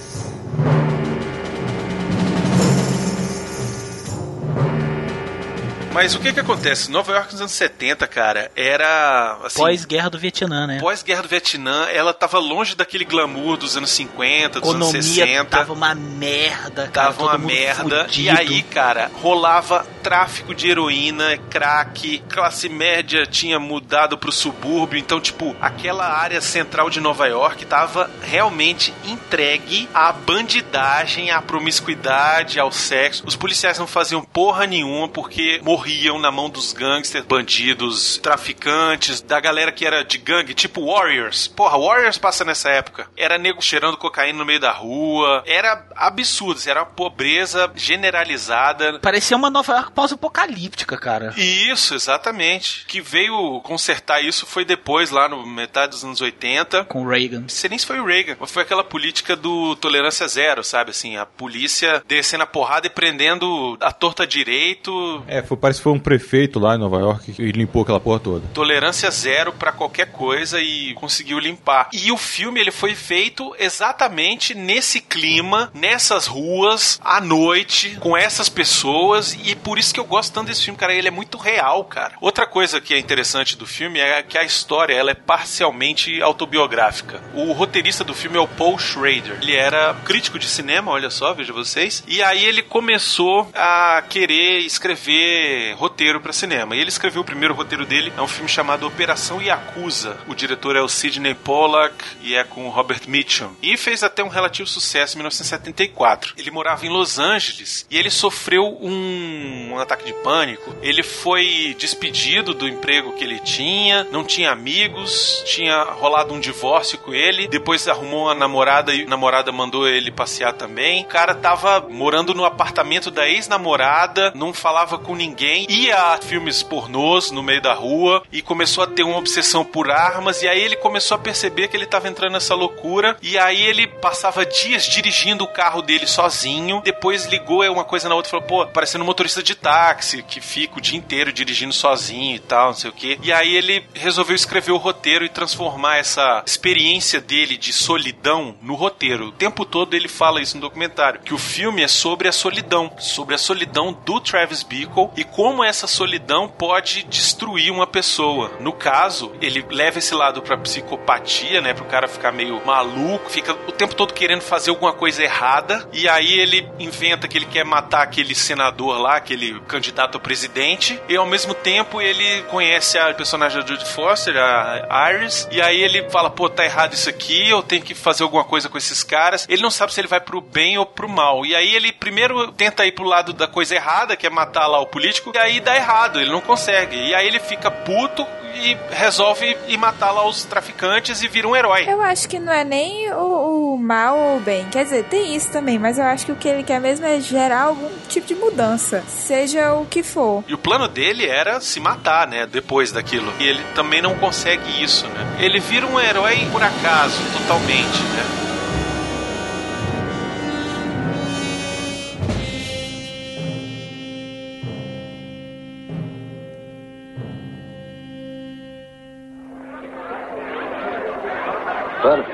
[5.91, 6.91] Mas o que que acontece?
[6.91, 9.38] Nova York nos anos 70, cara, era.
[9.43, 10.78] Assim, Pós-guerra do Vietnã, né?
[10.80, 15.45] Pós-guerra do Vietnã, ela tava longe daquele glamour dos anos 50, dos anos 60.
[15.45, 17.08] tava uma merda, cara.
[17.08, 18.06] Tava uma merda.
[18.06, 18.21] fudido.
[18.21, 24.99] E aí, cara, rolava tráfico de heroína, crack, classe média tinha mudado pro subúrbio.
[24.99, 32.60] Então, tipo, aquela área central de Nova York tava realmente entregue à bandidagem, à promiscuidade,
[32.60, 33.23] ao sexo.
[33.25, 39.39] Os policiais não faziam porra nenhuma porque morriam na mão dos gangsters, bandidos, traficantes, da
[39.39, 41.48] galera que era de gangue, tipo Warriors.
[41.48, 43.08] Porra, Warriors passa nessa época.
[43.15, 45.42] Era nego cheirando cocaína no meio da rua.
[45.46, 49.00] Era absurdo, era uma pobreza generalizada.
[49.00, 51.34] Parecia uma Nova York pós-apocalíptica, cara.
[51.38, 52.86] Isso, exatamente.
[52.86, 56.86] Que veio consertar isso foi depois, lá no metade dos anos 80.
[56.86, 57.42] Com Reagan.
[57.42, 60.92] Não sei nem se foi o Reagan, mas foi aquela política do tolerância zero, sabe?
[60.92, 65.24] Assim, a polícia descendo a porrada e prendendo a torta direito.
[65.26, 68.20] É, foi, parece que foi um prefeito lá em Nova York e limpou aquela porra
[68.20, 68.48] toda.
[68.54, 71.90] Tolerância zero pra qualquer coisa e conseguiu limpar.
[71.94, 78.50] E o filme ele foi feito exatamente nesse clima, nessas ruas, à noite, com essas
[78.50, 80.94] pessoas e por isso que eu gosto tanto desse filme, cara.
[80.94, 82.14] Ele é muito real, cara.
[82.20, 87.22] Outra coisa que é interessante do filme é que a história ela é parcialmente autobiográfica.
[87.36, 89.38] O roteirista do filme é o Paul Schrader.
[89.42, 92.04] Ele era crítico de cinema, olha só, veja vocês.
[92.08, 96.76] E aí ele começou a querer escrever roteiro para cinema.
[96.76, 100.17] E ele escreveu o primeiro roteiro dele, é um filme chamado Operação Yakuza.
[100.28, 103.54] O diretor é o Sidney Pollack e é com o Robert Mitchum.
[103.62, 106.34] E fez até um relativo sucesso em 1974.
[106.38, 110.76] Ele morava em Los Angeles e ele sofreu um, um ataque de pânico.
[110.82, 116.98] Ele foi despedido do emprego que ele tinha, não tinha amigos, tinha rolado um divórcio
[117.00, 121.04] com ele, depois arrumou uma namorada e a namorada mandou ele passear também.
[121.04, 126.64] O cara tava morando no apartamento da ex-namorada, não falava com ninguém, ia a filmes
[126.64, 130.62] pornôs no meio da rua e começou a ter uma obsessão por armas e aí
[130.62, 134.84] ele começou a perceber que ele tava entrando nessa loucura e aí ele passava dias
[134.84, 138.68] dirigindo o carro dele sozinho, depois ligou é uma coisa na outra e falou, pô,
[138.68, 142.76] parecendo um motorista de táxi que fica o dia inteiro dirigindo sozinho e tal, não
[142.76, 143.20] sei o que.
[143.22, 148.76] E aí ele resolveu escrever o roteiro e transformar essa experiência dele de solidão no
[148.76, 149.28] roteiro.
[149.28, 152.92] O tempo todo ele fala isso no documentário, que o filme é sobre a solidão,
[153.00, 158.52] sobre a solidão do Travis Bickle e como essa solidão pode destruir uma pessoa.
[158.60, 163.54] No caso, ele leva esse lado pra psicopatia, né, pro cara ficar meio maluco, fica
[163.65, 167.63] o tempo todo querendo fazer alguma coisa errada e aí ele inventa que ele quer
[167.63, 173.13] matar aquele senador lá, aquele candidato a presidente, e ao mesmo tempo ele conhece a
[173.13, 177.49] personagem da Judy Foster, a Iris, e aí ele fala, pô, tá errado isso aqui,
[177.49, 179.47] eu tenho que fazer alguma coisa com esses caras.
[179.47, 181.45] Ele não sabe se ele vai pro bem ou pro mal.
[181.45, 184.82] E aí ele primeiro tenta ir pro lado da coisa errada, que é matar lá
[184.82, 186.96] o político, e aí dá errado, ele não consegue.
[186.96, 191.56] E aí ele fica puto e resolve ir matar lá os traficantes e vira um
[191.56, 191.86] herói.
[191.88, 194.65] Eu acho que não é nem o, o mal ou o bem.
[194.70, 197.20] Quer dizer, tem isso também, mas eu acho que o que ele quer mesmo é
[197.20, 200.44] gerar algum tipo de mudança, seja o que for.
[200.48, 202.46] E o plano dele era se matar, né?
[202.46, 203.32] Depois daquilo.
[203.39, 205.38] E ele também não consegue isso, né?
[205.39, 208.49] Ele vira um herói por acaso, totalmente, né?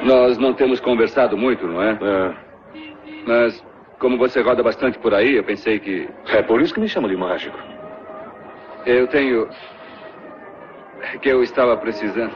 [0.03, 1.97] Nós não temos conversado muito, não é?
[3.25, 3.63] Mas,
[3.99, 6.07] como você roda bastante por aí, eu pensei que.
[6.29, 7.57] É por isso que me chama de mágico.
[8.85, 9.47] Eu tenho.
[11.21, 12.33] que eu estava precisando.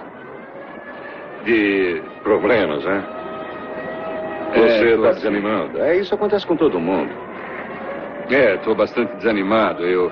[1.45, 2.01] de.
[2.23, 3.03] Problemas, né?
[4.53, 5.19] Você tô está assim.
[5.19, 5.81] desanimando.
[5.81, 7.11] É, isso acontece com todo mundo.
[8.29, 9.85] É, tô bastante desanimado.
[9.85, 10.11] Eu.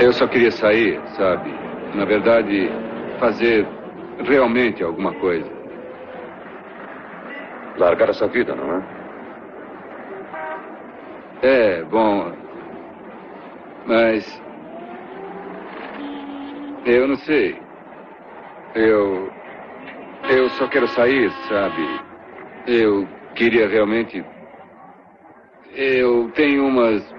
[0.00, 1.52] Eu só queria sair, sabe?
[1.92, 2.70] Na verdade,
[3.18, 3.66] fazer
[4.24, 5.50] realmente alguma coisa.
[7.76, 8.82] Largar essa vida, não é?
[11.42, 12.32] É, bom.
[13.86, 14.42] Mas.
[16.86, 17.60] Eu não sei.
[18.76, 19.32] Eu.
[20.30, 22.00] Eu só quero sair, sabe?
[22.68, 24.24] Eu queria realmente.
[25.74, 27.17] Eu tenho umas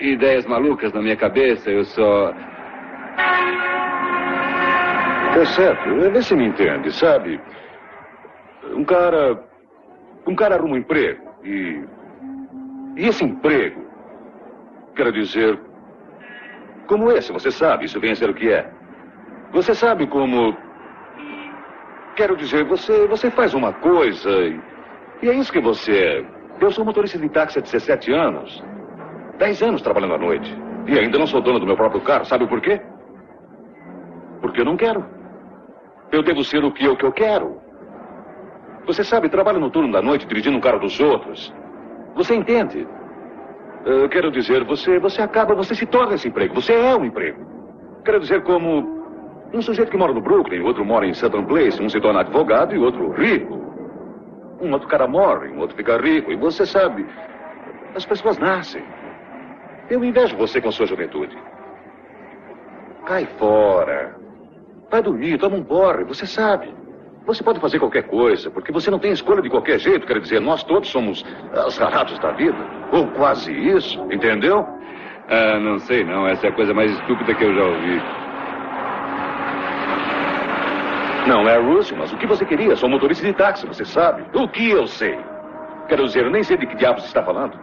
[0.00, 2.32] ideias malucas na minha cabeça, eu só.
[5.36, 6.10] É certo.
[6.10, 7.40] Vê se me entende, sabe?
[8.72, 9.44] Um cara.
[10.26, 11.84] Um cara arruma um emprego e.
[12.96, 13.84] E esse emprego.
[14.94, 15.58] Quero dizer.
[16.86, 18.70] Como esse, você sabe, isso vem a ser o que é.
[19.52, 20.56] Você sabe como.
[22.14, 24.58] Quero dizer, você, você faz uma coisa e,
[25.22, 26.24] e é isso que você é.
[26.60, 28.64] Eu sou motorista de táxi há 17 anos.
[29.38, 30.56] 10 anos trabalhando à noite.
[30.86, 32.24] E ainda não sou dono do meu próprio carro.
[32.24, 32.80] Sabe por quê?
[34.40, 35.04] Porque eu não quero.
[36.12, 37.60] Eu devo ser o que eu, que eu quero.
[38.86, 41.52] Você sabe, trabalha no turno da noite dirigindo um carro dos outros.
[42.14, 42.86] Você entende?
[43.84, 46.54] Eu quero dizer, você, você acaba, você se torna esse emprego.
[46.54, 47.44] Você é um emprego.
[48.04, 48.96] Quero dizer, como
[49.52, 52.74] um sujeito que mora no Brooklyn, outro mora em Southern Place, um se torna advogado
[52.74, 53.54] e outro rico.
[54.60, 56.30] Um outro cara morre, um outro fica rico.
[56.30, 57.06] E você sabe,
[57.94, 58.82] as pessoas nascem.
[59.88, 61.36] Eu invejo você com sua juventude.
[63.06, 64.16] Cai fora.
[64.90, 66.74] Vai dormir, toma um porre, você sabe.
[67.26, 70.06] Você pode fazer qualquer coisa, porque você não tem escolha de qualquer jeito.
[70.06, 71.24] Quer dizer, nós todos somos
[71.66, 72.58] os ratos da vida.
[72.92, 74.66] Ou quase isso, entendeu?
[75.28, 76.26] Ah, não sei não.
[76.26, 78.02] Essa é a coisa mais estúpida que eu já ouvi.
[81.26, 82.76] Não é Russell, mas o que você queria?
[82.76, 84.24] Sou motorista de táxi, você sabe.
[84.32, 85.18] O que eu sei?
[85.88, 87.58] Quero dizer, eu nem sei de que diabos você está falando.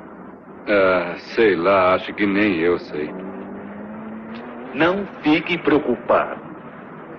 [0.68, 3.09] Ah, sei lá, acho que nem eu sei.
[4.74, 6.41] Não fique preocupado.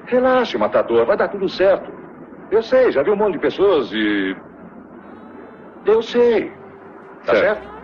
[0.07, 1.92] Relaxe, matador, vai dar tudo certo.
[2.51, 4.36] Eu sei, já vi um monte de pessoas e.
[5.84, 6.53] Eu sei.
[7.26, 7.62] Tá certo?
[7.62, 7.74] Certo.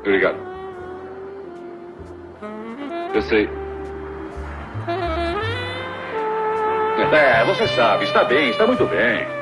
[0.00, 0.36] Obrigado.
[3.14, 3.48] Eu sei.
[7.12, 9.39] É, você sabe, está bem, está muito bem.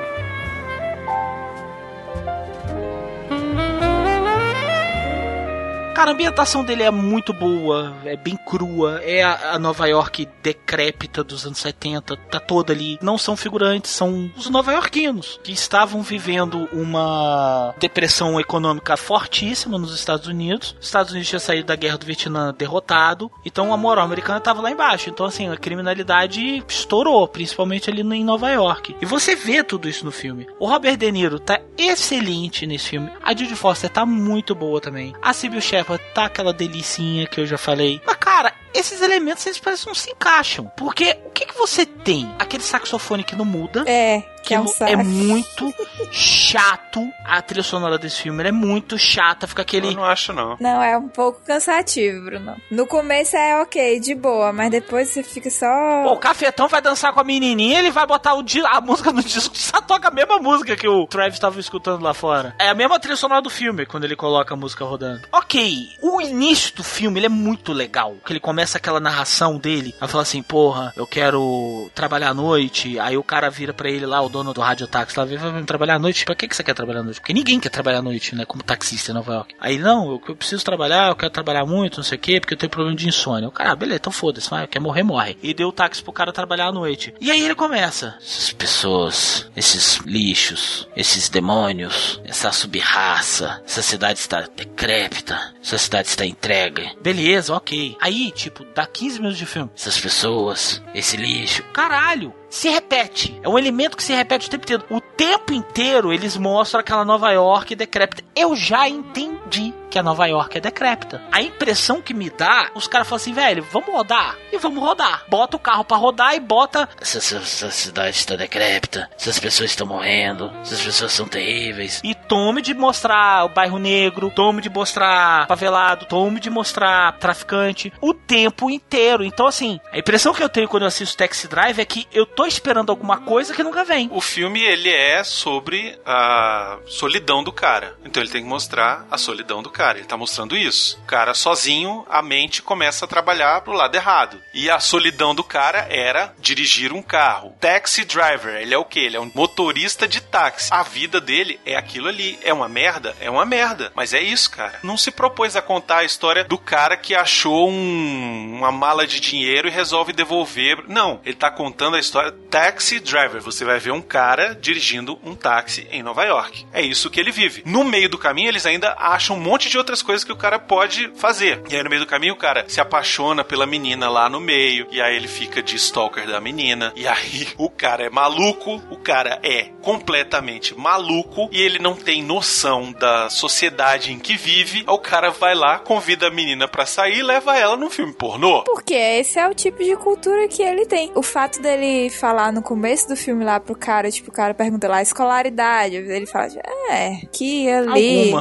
[5.99, 11.25] Cara, a ambientação dele é muito boa, é bem crua, é a, Nova York decrépita
[11.25, 13.01] dos anos 70, tá toda ali.
[13.03, 20.29] Não são figurantes, são os nova-iorquinos que estavam vivendo uma depressão econômica fortíssima nos Estados
[20.29, 20.77] Unidos.
[20.79, 24.63] Os Estados Unidos tinha saído da guerra do Vietnã derrotado, então a moral americana tava
[24.63, 25.11] lá embaixo.
[25.11, 28.95] Então, assim, a criminalidade estourou, principalmente ali em Nova York.
[29.01, 30.47] E você vê tudo isso no filme.
[30.61, 33.11] O Robert De Niro tá excelente nesse filme.
[33.21, 35.13] A Judy Foster tá muito boa também.
[35.21, 38.03] A Sybil Shepard tá aquela delicinha que eu já falei.
[38.05, 40.71] Mas, cara, esses elementos eles parecem não se encaixam.
[40.77, 42.31] Porque o que, que você tem?
[42.39, 43.85] Aquele saxofone que não muda.
[43.87, 45.73] É, que é um é muito
[46.11, 47.09] chato.
[47.25, 49.47] A trilha sonora desse filme ela é muito chata.
[49.47, 49.89] Fica aquele.
[49.89, 50.57] Eu não acho, não.
[50.61, 52.57] Não, é um pouco cansativo, Bruno.
[52.71, 55.67] No começo é ok, de boa, mas depois você fica só.
[56.05, 59.13] Pô, o cafetão vai dançar com a menininha, ele vai botar o di- a música
[59.13, 62.55] no disco, só toca a mesma música que o Travis tava escutando lá fora.
[62.59, 65.23] É a mesma trilha sonora do filme, quando ele coloca a música rodando.
[65.33, 69.95] Ok, o início do filme, ele é muito legal, que ele começa aquela narração dele,
[70.01, 74.07] aí fala assim, porra, eu quero trabalhar à noite, aí o cara vira pra ele
[74.07, 76.75] lá, o dono do radiotáxi lá, vem trabalhar à noite, pra que, que você quer
[76.75, 77.21] trabalhar à noite?
[77.21, 79.55] Porque ninguém quer trabalhar à noite, né, como taxista em Nova York.
[79.61, 82.55] Aí, não, eu, eu preciso trabalhar, eu quero trabalhar muito, não sei o quê, porque
[82.55, 83.49] eu tenho problema de insônia.
[83.49, 85.37] O cara, ah, beleza, então foda-se, vai, quer morrer, morre.
[85.43, 87.15] E deu o táxi pro cara trabalhar à noite.
[87.21, 88.17] E aí ele começa.
[88.21, 96.25] Essas pessoas, esses lixos, esses demônios, essa subraça, essa cidade está decrépita, essa cidade está
[96.25, 96.91] entregue.
[97.03, 97.97] Beleza, ok.
[98.01, 99.71] Aí, tipo, dá 15 minutos de filme.
[99.75, 101.63] Essas pessoas, esse lixo.
[101.73, 102.35] Caralho!
[102.51, 103.39] Se repete.
[103.43, 104.85] É um elemento que se repete o tempo inteiro.
[104.91, 108.23] O tempo inteiro eles mostram aquela Nova York decrépita.
[108.35, 111.23] Eu já entendi que a Nova York é decrépita.
[111.33, 114.37] A impressão que me dá, os caras falam assim, velho, vamos rodar?
[114.53, 115.25] E vamos rodar.
[115.29, 116.89] Bota o carro pra rodar e bota.
[117.01, 119.11] Essa, essa- essa cidade está decrépita.
[119.19, 120.51] Essas pessoas estão morrendo.
[120.63, 122.01] Essas pessoas são terríveis.
[122.05, 124.31] E tome de mostrar o bairro negro.
[124.35, 126.05] Tome de mostrar favelado.
[126.07, 127.93] Tome de mostrar traficante.
[128.01, 129.25] O tempo inteiro.
[129.25, 132.27] Então, assim, a impressão que eu tenho quando eu assisto Taxi Drive é que eu
[132.39, 134.09] tô esperando alguma coisa que nunca vem.
[134.13, 137.99] O filme, ele é sobre a solidão do cara.
[138.05, 139.99] Então ele tem que mostrar a solidão do cara.
[139.99, 141.01] ele tá mostrando isso.
[141.03, 144.41] O cara sozinho, a mente começa a trabalhar pro lado errado.
[144.55, 147.57] E a solidão do cara era dirigir um carro.
[147.59, 149.01] Taxi driver, ele é o quê?
[149.01, 150.73] Ele é um motorista de táxi.
[150.73, 152.39] A vida dele é aquilo ali.
[152.45, 153.17] É uma merda?
[153.21, 153.91] É uma merda.
[153.97, 154.79] Mas é isso, cara.
[154.85, 159.19] Não se propôs a contar a história do cara que achou um, uma mala de
[159.19, 160.85] dinheiro e resolve devolver.
[160.87, 163.41] Não, ele tá contando a história taxi driver.
[163.43, 166.67] Você vai ver um cara dirigindo um táxi em Nova York.
[166.73, 167.63] É isso que ele vive.
[167.65, 170.59] No meio do caminho, eles ainda acham um monte de outras coisas que o cara
[170.59, 171.63] pode fazer.
[171.69, 174.87] E aí, no meio do caminho, o cara se apaixona pela menina lá no meio.
[174.91, 176.93] E aí, ele fica de stalker da menina.
[176.97, 178.83] E aí, o cara é maluco.
[178.91, 181.49] O cara é completamente maluco.
[181.53, 184.85] E ele não tem noção da sociedade em que vive.
[184.87, 188.63] O cara vai lá, convida a menina pra sair e leva ela num filme pornô.
[188.65, 191.11] Porque esse é o tipo de cultura que ele tem.
[191.15, 194.89] O fato dele falar no começo do filme lá pro cara, tipo, o cara pergunta
[194.89, 195.97] lá, escolaridade.
[195.97, 196.49] Ele fala,
[196.91, 198.33] é, que ali.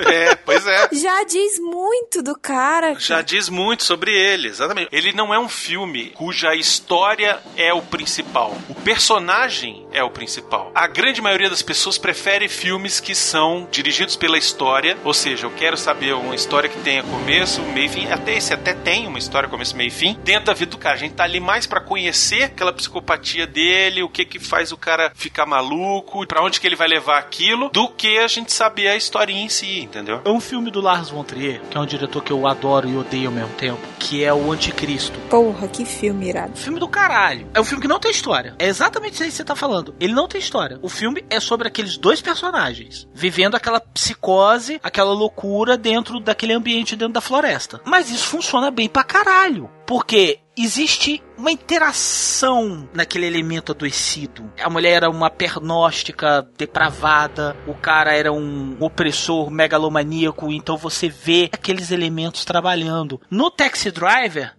[0.00, 0.30] É.
[0.30, 0.88] é, pois é.
[0.92, 2.94] Já diz muito do cara.
[2.98, 4.88] Já diz muito sobre ele, exatamente.
[4.92, 8.56] Ele não é um filme cuja história é o principal.
[8.68, 10.70] O personagem é o principal.
[10.74, 15.50] A grande maioria das pessoas prefere filmes que são dirigidos pela história, ou seja, eu
[15.50, 18.10] quero saber uma história que tenha começo, meio e fim.
[18.10, 20.18] Até esse até tem uma história começo, meio e fim.
[20.24, 24.02] Dentro da vida do cara, a gente tá ali mais para conhecer aquela psicopatia dele,
[24.02, 27.70] o que que faz o cara ficar maluco, para onde que ele vai levar aquilo,
[27.70, 30.20] do que a gente saber a historinha em si, entendeu?
[30.24, 32.96] É um filme do Lars von Trier, que é um diretor que eu adoro e
[32.96, 35.18] odeio ao mesmo tempo, que é o Anticristo.
[35.30, 36.56] Porra, que filme irado.
[36.56, 37.48] Filme do caralho.
[37.54, 38.54] É um filme que não tem história.
[38.58, 39.94] É exatamente isso aí que você tá falando.
[40.00, 40.78] Ele não tem história.
[40.82, 46.96] O filme é sobre aqueles dois personagens vivendo aquela psicose, aquela loucura dentro daquele ambiente
[46.96, 47.80] dentro da floresta.
[47.84, 49.70] Mas isso funciona bem pra caralho.
[49.86, 54.52] Porque existe uma interação naquele elemento adoecido.
[54.60, 61.48] A mulher era uma pernóstica depravada, o cara era um opressor megalomaníaco, então você vê
[61.52, 63.20] aqueles elementos trabalhando.
[63.30, 64.56] No Taxi Driver.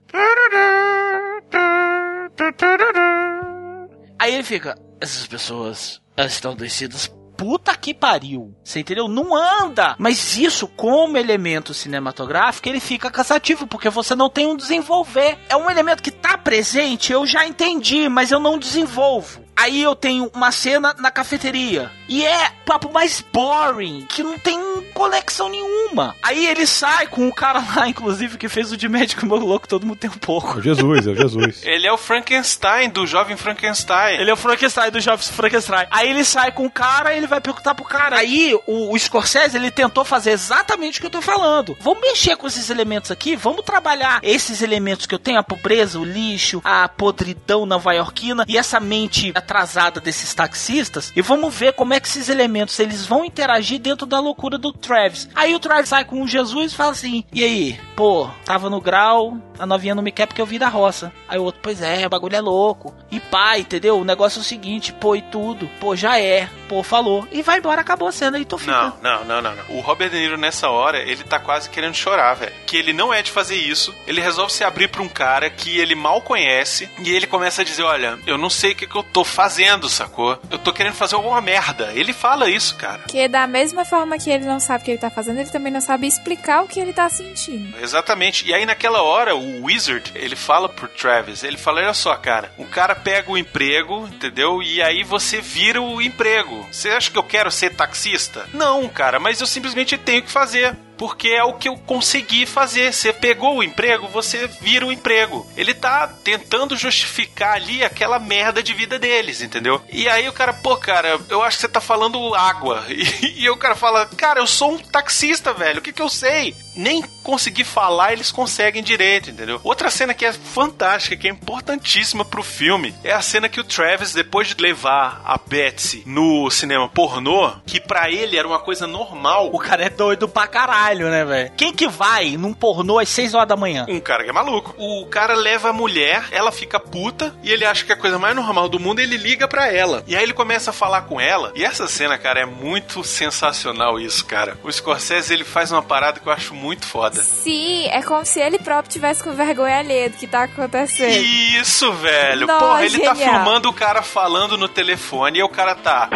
[4.18, 7.08] Aí ele fica, essas pessoas estão adoecidas
[7.40, 8.54] puta que pariu.
[8.62, 9.08] Você entendeu?
[9.08, 9.96] Não anda.
[9.98, 15.40] Mas isso, como elemento cinematográfico, ele fica cansativo, porque você não tem um desenvolver.
[15.48, 19.49] É um elemento que tá presente, eu já entendi, mas eu não desenvolvo.
[19.60, 21.92] Aí eu tenho uma cena na cafeteria.
[22.08, 24.58] E é papo mais boring, que não tem
[24.94, 26.16] conexão nenhuma.
[26.24, 29.68] Aí ele sai com o cara lá, inclusive, que fez o de médico meu louco,
[29.68, 30.54] todo mundo tem um pouco.
[30.54, 31.62] É o Jesus, é o Jesus.
[31.68, 34.20] ele é o Frankenstein, do jovem Frankenstein.
[34.20, 35.88] Ele é o Frankenstein do jovem Frankenstein.
[35.92, 38.18] Aí ele sai com o cara e ele vai perguntar pro cara.
[38.18, 41.76] Aí o, o Scorsese, ele tentou fazer exatamente o que eu tô falando.
[41.82, 46.00] Vamos mexer com esses elementos aqui, vamos trabalhar esses elementos que eu tenho, a pobreza,
[46.00, 51.94] o lixo, a podridão nova-iorquina e essa mente atrasada desses taxistas e vamos ver como
[51.94, 55.28] é que esses elementos eles vão interagir dentro da loucura do Travis.
[55.34, 58.80] Aí o Travis sai com o Jesus e fala assim: "E aí, pô, tava no
[58.80, 61.12] grau, a novinha não me quer porque eu vi da roça".
[61.28, 62.94] Aí o outro: "Pois é, o bagulho é louco".
[63.12, 64.00] E pá, entendeu?
[64.00, 65.68] O negócio é o seguinte, pô, e tudo.
[65.80, 66.48] Pô, já é.
[66.68, 67.28] Pô, falou.
[67.32, 68.94] E vai embora, acabou a cena e tô ficando.
[69.02, 69.76] Não, não, não, não, não.
[69.76, 72.54] O Robert De Niro nessa hora, ele tá quase querendo chorar, velho.
[72.68, 73.96] Que ele não é de fazer isso.
[74.06, 77.66] Ele resolve se abrir pra um cara que ele mal conhece e ele começa a
[77.66, 80.38] dizer: "Olha, eu não sei o que, que eu tô fazendo, sacou?
[80.52, 81.94] Eu tô querendo fazer alguma merda".
[81.94, 83.04] Ele fala isso, cara.
[83.08, 85.72] Que da mesma forma que ele não sabe o que ele tá fazendo, ele também
[85.72, 87.74] não sabe explicar o que ele tá sentindo.
[87.82, 88.46] Exatamente.
[88.46, 92.52] E aí naquela hora, o Wizard, ele fala pro Travis, ele fala, olha só, cara,
[92.58, 94.62] o cara pega o emprego, entendeu?
[94.62, 96.68] E aí você vira o emprego.
[96.70, 98.46] Você acha que eu quero ser taxista?
[98.54, 102.94] Não, cara, mas eu simplesmente tenho que fazer porque é o que eu consegui fazer.
[102.94, 105.50] Você pegou o emprego, você vira o emprego.
[105.56, 109.82] Ele tá tentando justificar ali aquela merda de vida deles, entendeu?
[109.90, 112.86] E aí o cara, pô, cara, eu acho que você tá falando água.
[113.00, 116.10] E, e o cara fala, cara, eu sou um taxista, velho, o que que eu
[116.10, 116.54] sei?
[116.80, 119.60] Nem conseguir falar, eles conseguem direito, entendeu?
[119.64, 123.64] Outra cena que é fantástica, que é importantíssima pro filme, é a cena que o
[123.66, 128.88] Travis, depois de levar a Betsy no cinema pornô, que para ele era uma coisa
[128.88, 129.50] normal.
[129.54, 131.52] O cara é doido pra caralho, né, velho?
[131.58, 133.86] Quem que vai num pornô às 6 horas da manhã?
[133.90, 134.74] Um cara que é maluco.
[134.78, 138.18] O cara leva a mulher, ela fica puta, e ele acha que é a coisa
[138.18, 140.02] mais normal do mundo, ele liga pra ela.
[140.08, 144.00] E aí ele começa a falar com ela, e essa cena, cara, é muito sensacional
[144.00, 144.58] isso, cara.
[144.64, 147.16] O Scorsese, ele faz uma parada que eu acho muito foda.
[147.22, 151.24] Sim, é como se ele próprio tivesse com vergonha alheia do que tá acontecendo.
[151.60, 152.48] Isso, velho.
[152.48, 153.36] Nossa, Porra, ele tá genial.
[153.44, 156.10] filmando o cara falando no telefone e o cara tá.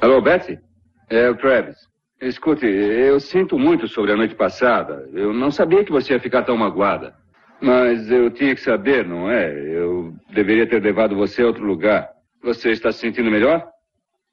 [0.00, 0.58] Alô, Betsy?
[1.10, 1.76] É o Travis.
[2.20, 5.08] Escute, eu sinto muito sobre a noite passada.
[5.12, 7.14] Eu não sabia que você ia ficar tão magoada.
[7.60, 9.48] Mas eu tinha que saber, não é?
[9.52, 12.08] Eu deveria ter levado você a outro lugar.
[12.42, 13.64] Você está se sentindo melhor?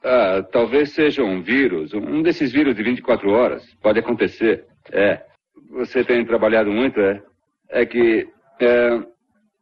[0.03, 3.63] Ah, talvez seja um vírus, um desses vírus de 24 horas.
[3.81, 4.65] Pode acontecer.
[4.91, 5.21] É.
[5.69, 7.21] Você tem trabalhado muito, é?
[7.69, 8.27] É que.
[8.59, 9.03] É,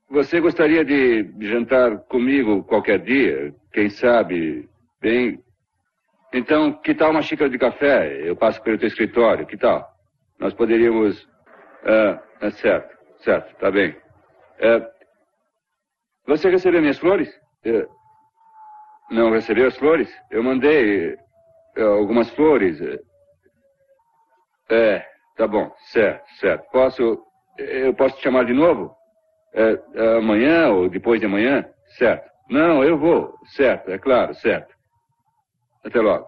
[0.09, 3.53] você gostaria de jantar comigo qualquer dia?
[3.73, 4.69] Quem sabe?
[5.01, 5.43] Bem.
[6.33, 8.21] Então, que tal uma xícara de café?
[8.27, 9.87] Eu passo pelo teu escritório, que tal?
[10.39, 11.27] Nós poderíamos.
[11.83, 13.95] É, é certo, certo, tá bem.
[14.59, 14.89] É,
[16.25, 17.29] você recebeu minhas flores?
[17.65, 17.87] É,
[19.11, 20.09] não recebeu as flores?
[20.31, 21.17] Eu mandei
[21.75, 22.79] é, algumas flores.
[22.81, 22.99] É,
[24.69, 26.69] é, tá bom, certo, certo.
[26.71, 27.19] Posso.
[27.57, 28.95] Eu posso te chamar de novo?
[29.53, 31.65] É, é, amanhã ou depois de amanhã?
[31.97, 32.29] Certo.
[32.49, 33.33] Não, eu vou.
[33.55, 34.73] Certo, é claro, certo.
[35.83, 36.27] Até logo.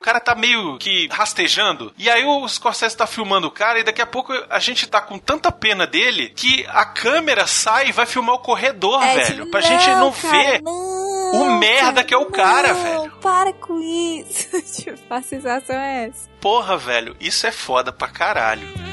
[0.00, 1.92] O cara tá meio que rastejando.
[1.98, 5.00] E aí o Scorsese tá filmando o cara e daqui a pouco a gente tá
[5.00, 9.26] com tanta pena dele que a câmera sai e vai filmar o corredor, É, velho.
[9.36, 13.05] tipo, pra gente não cara, ver o merda que é o cara, não, velho.
[13.26, 14.62] Para com isso.
[14.84, 16.30] tipo, a sensação é essa.
[16.40, 18.85] Porra, velho, isso é foda pra caralho.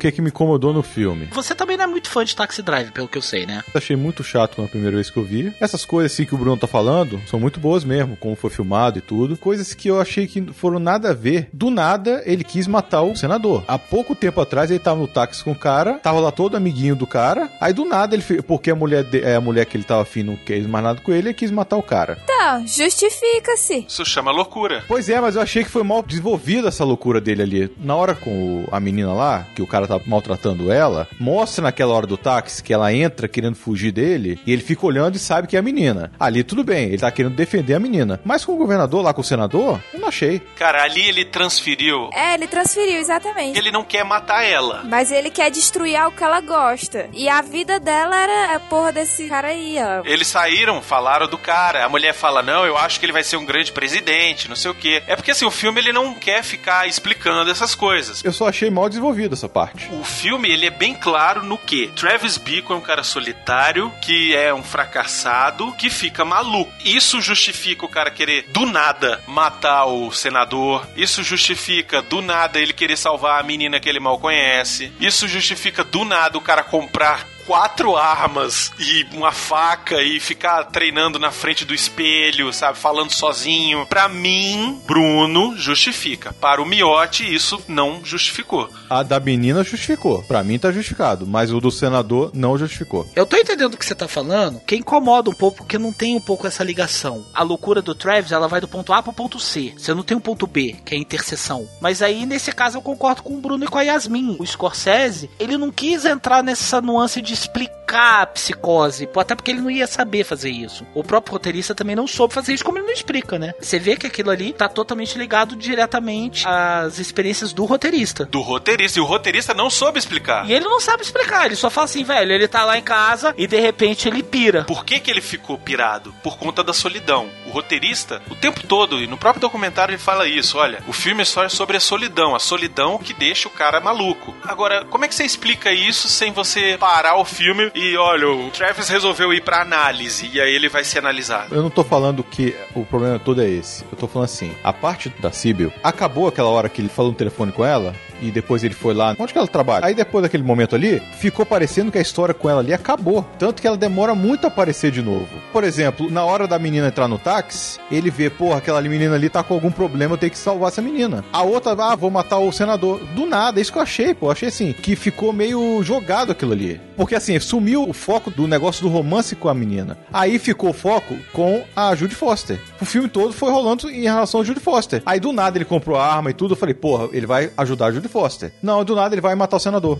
[0.00, 1.28] Que que me incomodou no filme?
[1.32, 3.62] Você também não é muito fã de Taxi Drive, pelo que eu sei, né?
[3.74, 5.52] Achei muito chato na primeira vez que eu vi.
[5.60, 8.98] Essas coisas assim que o Bruno tá falando são muito boas mesmo, como foi filmado
[8.98, 9.36] e tudo.
[9.36, 11.48] Coisas que eu achei que foram nada a ver.
[11.52, 13.64] Do nada, ele quis matar o senador.
[13.68, 16.96] Há pouco tempo atrás, ele tava no táxi com o cara, tava lá todo amiguinho
[16.96, 17.50] do cara.
[17.60, 20.02] Aí do nada, ele fez, porque a mulher, de- é, a mulher que ele tava
[20.02, 22.18] afim não quis mais nada com ele, ele quis matar o cara.
[22.24, 23.84] Então, justifica-se.
[23.88, 24.84] Isso chama loucura.
[24.88, 27.70] Pois é, mas eu achei que foi mal desenvolvida essa loucura dele ali.
[27.78, 28.30] Na hora com
[28.64, 32.62] o- a menina lá, que o cara tá maltratando ela, mostra naquela hora do táxi
[32.62, 35.62] que ela entra querendo fugir dele e ele fica olhando e sabe que é a
[35.62, 36.12] menina.
[36.18, 38.20] Ali tudo bem, ele tá querendo defender a menina.
[38.24, 40.40] Mas com o governador lá, com o senador, eu não achei.
[40.56, 42.10] Cara, ali ele transferiu.
[42.12, 43.58] É, ele transferiu, exatamente.
[43.58, 44.82] Ele não quer matar ela.
[44.84, 47.08] Mas ele quer destruir algo que ela gosta.
[47.12, 50.02] E a vida dela era a porra desse cara aí, ó.
[50.04, 51.84] Eles saíram, falaram do cara.
[51.84, 54.70] A mulher fala: Não, eu acho que ele vai ser um grande presidente, não sei
[54.70, 55.02] o quê.
[55.06, 58.24] É porque assim, o filme ele não quer ficar explicando essas coisas.
[58.24, 59.79] Eu só achei mal desenvolvido essa parte.
[59.90, 64.34] O filme ele é bem claro no que Travis Bickle é um cara solitário que
[64.34, 66.72] é um fracassado que fica maluco.
[66.84, 70.86] Isso justifica o cara querer do nada matar o senador.
[70.96, 74.92] Isso justifica do nada ele querer salvar a menina que ele mal conhece.
[75.00, 81.18] Isso justifica do nada o cara comprar quatro armas e uma faca e ficar treinando
[81.18, 82.78] na frente do espelho, sabe?
[82.78, 83.84] Falando sozinho.
[83.86, 86.32] Pra mim, Bruno justifica.
[86.34, 88.70] Para o Miotti, isso não justificou.
[88.88, 90.22] A da menina justificou.
[90.22, 91.26] Pra mim tá justificado.
[91.26, 93.04] Mas o do senador não justificou.
[93.16, 96.14] Eu tô entendendo o que você tá falando, que incomoda um pouco, porque não tem
[96.14, 97.26] um pouco essa ligação.
[97.34, 99.74] A loucura do Travis, ela vai do ponto A pro ponto C.
[99.76, 101.68] Você não tem um ponto B, que é a interseção.
[101.80, 104.36] Mas aí, nesse caso, eu concordo com o Bruno e com a Yasmin.
[104.38, 109.60] O Scorsese, ele não quis entrar nessa nuance de explicar a psicose, até porque ele
[109.60, 110.86] não ia saber fazer isso.
[110.94, 113.52] O próprio roteirista também não soube fazer isso, como ele não explica, né?
[113.60, 118.26] Você vê que aquilo ali tá totalmente ligado diretamente às experiências do roteirista.
[118.26, 118.98] Do roteirista.
[118.98, 120.48] E o roteirista não soube explicar.
[120.48, 123.34] E ele não sabe explicar, ele só fala assim, velho, ele tá lá em casa
[123.36, 124.64] e de repente ele pira.
[124.64, 126.14] Por que, que ele ficou pirado?
[126.22, 127.28] Por conta da solidão.
[127.46, 131.22] O roteirista, o tempo todo, e no próprio documentário ele fala isso: olha, o filme
[131.22, 134.34] é só sobre a solidão, a solidão que deixa o cara maluco.
[134.44, 138.50] Agora, como é que você explica isso sem você parar o filme e, olha, o
[138.50, 141.54] Travis resolveu ir pra análise e aí ele vai ser analisado?
[141.54, 143.84] Eu não tô falando que o problema todo é esse.
[143.90, 147.16] Eu tô falando assim, a parte da Sibyl, acabou aquela hora que ele falou no
[147.16, 149.86] telefone com ela, e depois ele foi lá, onde que ela trabalha?
[149.86, 153.24] Aí depois daquele momento ali, ficou parecendo que a história com ela ali acabou.
[153.38, 155.28] Tanto que ela demora muito a aparecer de novo.
[155.52, 159.28] Por exemplo, na hora da menina entrar no táxi, ele vê, porra, aquela menina ali
[159.28, 161.24] tá com algum problema, eu tenho que salvar essa menina.
[161.32, 163.00] A outra, ah, vou matar o senador.
[163.14, 164.30] Do nada, isso que eu achei, pô.
[164.30, 166.80] Achei assim, que ficou meio jogado aquilo ali.
[166.96, 169.96] Porque assim, sumiu o foco do negócio do romance com a menina.
[170.12, 172.60] Aí ficou o foco com a Judy Foster.
[172.80, 175.02] O filme todo foi rolando em relação a Judy Foster.
[175.06, 176.52] Aí do nada ele comprou a arma e tudo.
[176.52, 178.52] Eu falei, porra, ele vai ajudar a Judy Foster.
[178.62, 179.98] Não, do nada ele vai matar o senador.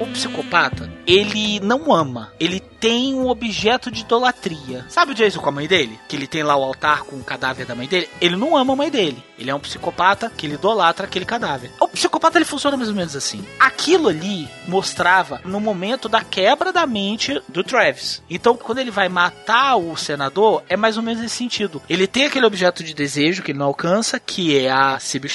[0.00, 4.84] O psicopata, ele não ama, ele tem um objeto de idolatria.
[4.88, 5.98] Sabe o Jason com a mãe dele?
[6.08, 8.08] Que ele tem lá o altar com o cadáver da mãe dele?
[8.20, 9.22] Ele não ama a mãe dele.
[9.40, 11.70] Ele é um psicopata que ele idolatra aquele cadáver.
[11.80, 13.44] O psicopata ele funciona mais ou menos assim.
[13.58, 18.22] Aquilo ali mostrava no momento da quebra da mente do Travis.
[18.28, 21.80] Então, quando ele vai matar o senador, é mais ou menos nesse sentido.
[21.88, 25.30] Ele tem aquele objeto de desejo que ele não alcança, que é a Sibyl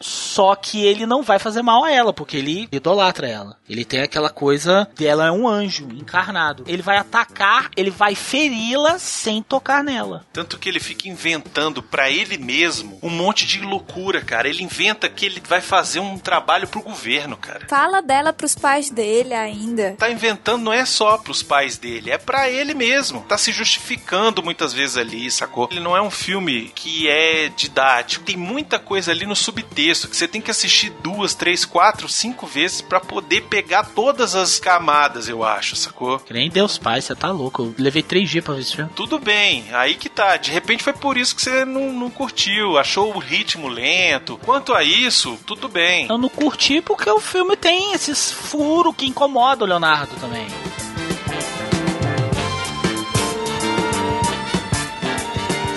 [0.00, 3.56] só que ele não vai fazer mal a ela, porque ele idolatra ela.
[3.68, 6.64] Ele tem aquela coisa dela é um anjo encarnado.
[6.66, 10.24] Ele vai atacar, ele vai feri-la sem tocar nela.
[10.32, 14.46] Tanto que ele fica inventando pra ele mesmo um monte de loucura, cara.
[14.46, 17.66] Ele inventa que ele vai fazer um trabalho pro governo, cara.
[17.66, 19.94] Fala dela pros pais dele ainda.
[19.98, 23.22] Tá inventando não é só pros pais dele, é para ele mesmo.
[23.22, 25.68] Tá se justificando muitas vezes ali, sacou?
[25.70, 28.24] Ele não é um filme que é didático.
[28.24, 32.46] Tem muita coisa ali no subtexto que você tem que assistir duas, três, quatro, cinco
[32.46, 36.18] vezes para poder pegar todas as camadas, eu acho, sacou?
[36.18, 37.62] Que nem Deus Pai, você tá louco.
[37.62, 38.90] Eu levei três dias pra ver esse filme.
[38.94, 40.36] Tudo bem, aí que tá.
[40.36, 43.37] De repente foi por isso que você não, não curtiu, achou o ritmo
[43.68, 44.38] lento.
[44.44, 46.06] Quanto a isso, tudo bem.
[46.08, 50.46] Eu não curti porque o filme tem esses furos que incomodam o Leonardo também.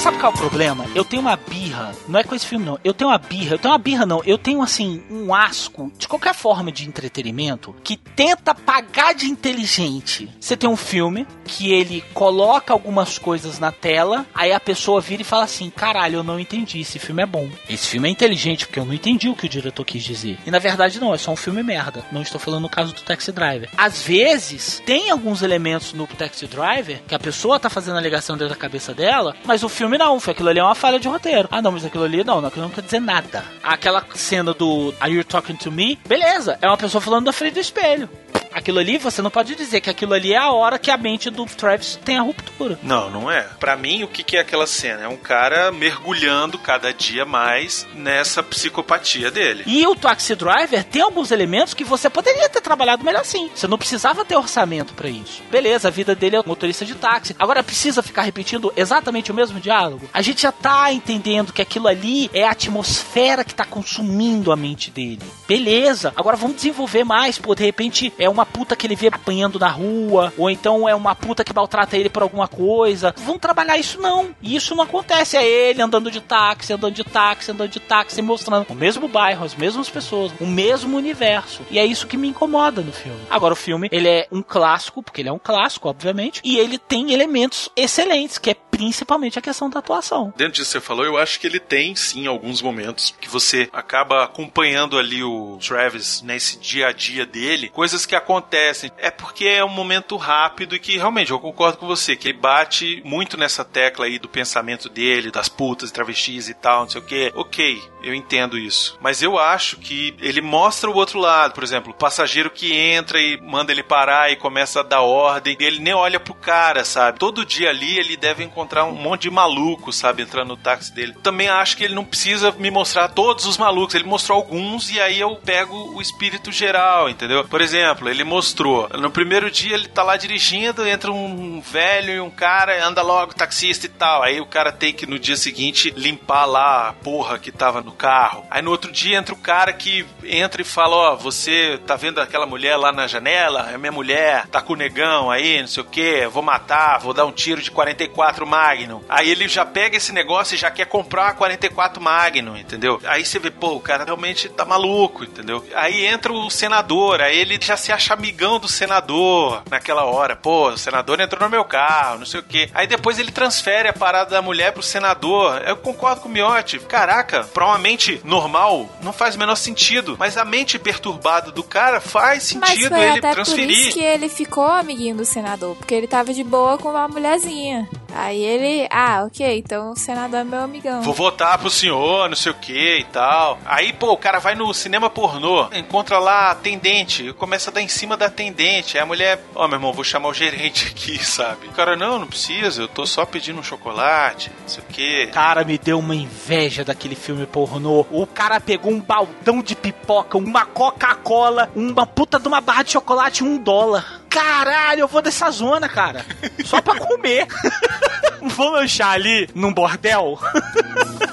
[0.02, 0.88] Sabe qual é o problema?
[0.96, 3.60] Eu tenho uma birra, não é com esse filme não, eu tenho uma birra, eu
[3.60, 7.96] tenho uma birra não, eu tenho assim, um asco de qualquer forma de entretenimento que
[7.96, 10.28] tenta pagar de inteligente.
[10.40, 15.22] Você tem um filme que ele coloca algumas coisas na tela, aí a pessoa vira
[15.22, 17.48] e fala assim: caralho, eu não entendi, esse filme é bom.
[17.70, 20.40] Esse filme é inteligente porque eu não entendi o que o diretor quis dizer.
[20.48, 22.04] E na verdade não, é só um filme merda.
[22.12, 23.70] Não estou falando no caso do Taxi Driver.
[23.78, 28.36] Às vezes, tem alguns elementos no Taxi Driver que a pessoa tá fazendo a ligação
[28.36, 31.08] dentro da cabeça dela, mas o filme não, foi aquilo ali é uma falha de
[31.08, 31.48] roteiro.
[31.52, 33.44] Ah, não, mas aquilo ali não, aquilo não quer dizer nada.
[33.64, 35.98] Aquela cena do Are You Talking to Me?
[36.08, 38.10] Beleza, é uma pessoa falando da frente do espelho.
[38.54, 41.30] Aquilo ali, você não pode dizer que aquilo ali é a hora que a mente
[41.30, 42.78] do Travis tem a ruptura.
[42.84, 43.42] Não, não é.
[43.60, 45.04] Para mim, o que, que é aquela cena?
[45.04, 49.64] É um cara mergulhando cada dia mais nessa psicopatia dele.
[49.66, 53.50] E o Taxi Driver tem alguns elementos que você poderia ter trabalhado melhor sim.
[53.54, 55.42] Você não precisava ter orçamento para isso.
[55.50, 57.36] Beleza, a vida dele é motorista de táxi.
[57.40, 60.10] Agora precisa ficar repetindo exatamente o mesmo diálogo?
[60.14, 64.56] A gente já tá entendendo que aquilo ali é a atmosfera que tá consumindo a
[64.56, 65.22] mente dele.
[65.48, 66.14] Beleza.
[66.16, 69.70] Agora vamos desenvolver mais, pô, de repente é uma puta que ele vê apanhando na
[69.70, 73.14] rua, ou então é uma puta que maltrata ele por alguma coisa.
[73.18, 74.36] Vamos trabalhar isso não.
[74.42, 75.38] Isso não acontece.
[75.38, 79.46] É ele andando de táxi, andando de táxi, andando de táxi, mostrando o mesmo bairro,
[79.46, 81.62] as mesmas pessoas, o mesmo universo.
[81.70, 83.20] E é isso que me incomoda no filme.
[83.30, 86.78] Agora o filme, ele é um clássico, porque ele é um clássico, obviamente, e ele
[86.78, 90.34] tem elementos excelentes, que é principalmente a questão da atuação.
[90.36, 93.70] Dentro disso que você falou, eu acho que ele tem sim alguns momentos que você
[93.72, 98.92] acaba acompanhando ali o Travis nesse dia a dia dele, coisas que acontecem.
[98.98, 102.40] É porque é um momento rápido e que realmente eu concordo com você, que ele
[102.40, 107.02] bate muito nessa tecla aí do pensamento dele, das putas, travestis e tal, não sei
[107.02, 107.32] o que.
[107.36, 108.98] Ok, eu entendo isso.
[109.02, 113.20] Mas eu acho que ele mostra o outro lado, por exemplo, o passageiro que entra
[113.20, 117.20] e manda ele parar e começa a dar ordem, ele nem olha pro cara, sabe?
[117.20, 121.16] Todo dia ali ele deve encontrar um monte de maluco, sabe, entrando no táxi dele.
[121.22, 125.00] Também acho que ele não precisa me mostrar todos os malucos, ele mostrou alguns e
[125.00, 127.48] aí eu pego o espírito geral, entendeu?
[127.48, 132.20] Por exemplo, ele mostrou, no primeiro dia ele tá lá dirigindo, entra um velho e
[132.20, 134.24] um cara, anda logo, taxista e tal.
[134.24, 137.91] Aí o cara tem que no dia seguinte limpar lá a porra que tava no
[137.92, 138.46] carro.
[138.50, 141.96] Aí no outro dia entra o cara que entra e fala: Ó, oh, você tá
[141.96, 143.70] vendo aquela mulher lá na janela?
[143.72, 147.14] É minha mulher, tá com o negão aí, não sei o que, vou matar, vou
[147.14, 149.02] dar um tiro de 44 Magnum.
[149.10, 153.02] Aí ele já pega esse negócio e já quer comprar a 44 Magnum, entendeu?
[153.06, 155.66] Aí você vê, pô, o cara realmente tá maluco, entendeu?
[155.76, 160.36] Aí entra o senador, aí ele já se acha amigão do senador naquela hora.
[160.36, 162.70] Pô, o senador entrou no meu carro, não sei o que.
[162.74, 165.62] Aí depois ele transfere a parada da mulher pro senador.
[165.66, 166.80] Eu concordo com o Miotti.
[166.80, 170.16] Caraca, pra uma mente normal, não faz o menor sentido.
[170.18, 173.68] Mas a mente perturbada do cara faz sentido Mas foi ele até transferir.
[173.68, 177.08] Por isso que ele ficou amiguinho do senador, porque ele tava de boa com uma
[177.08, 177.90] mulherzinha.
[178.14, 181.02] Aí ele, ah, ok, então o senador é meu amigão.
[181.02, 183.58] Vou votar pro senhor, não sei o que e tal.
[183.66, 187.82] Aí, pô, o cara vai no cinema pornô, encontra lá a atendente, começa a dar
[187.82, 188.98] em cima da atendente.
[188.98, 191.68] Aí a mulher, ó, oh, meu irmão, vou chamar o gerente aqui, sabe?
[191.68, 195.28] O cara, não, não precisa, eu tô só pedindo um chocolate, não sei o que.
[195.28, 197.71] Cara, me deu uma inveja daquele filme pornô.
[198.12, 202.92] O cara pegou um baldão de pipoca, uma Coca-Cola, uma puta de uma barra de
[202.92, 204.22] chocolate, um dólar.
[204.30, 206.26] Caralho, eu vou dessa zona, cara.
[206.66, 207.48] Só pra comer.
[208.42, 210.38] vou lanchar ali num bordel?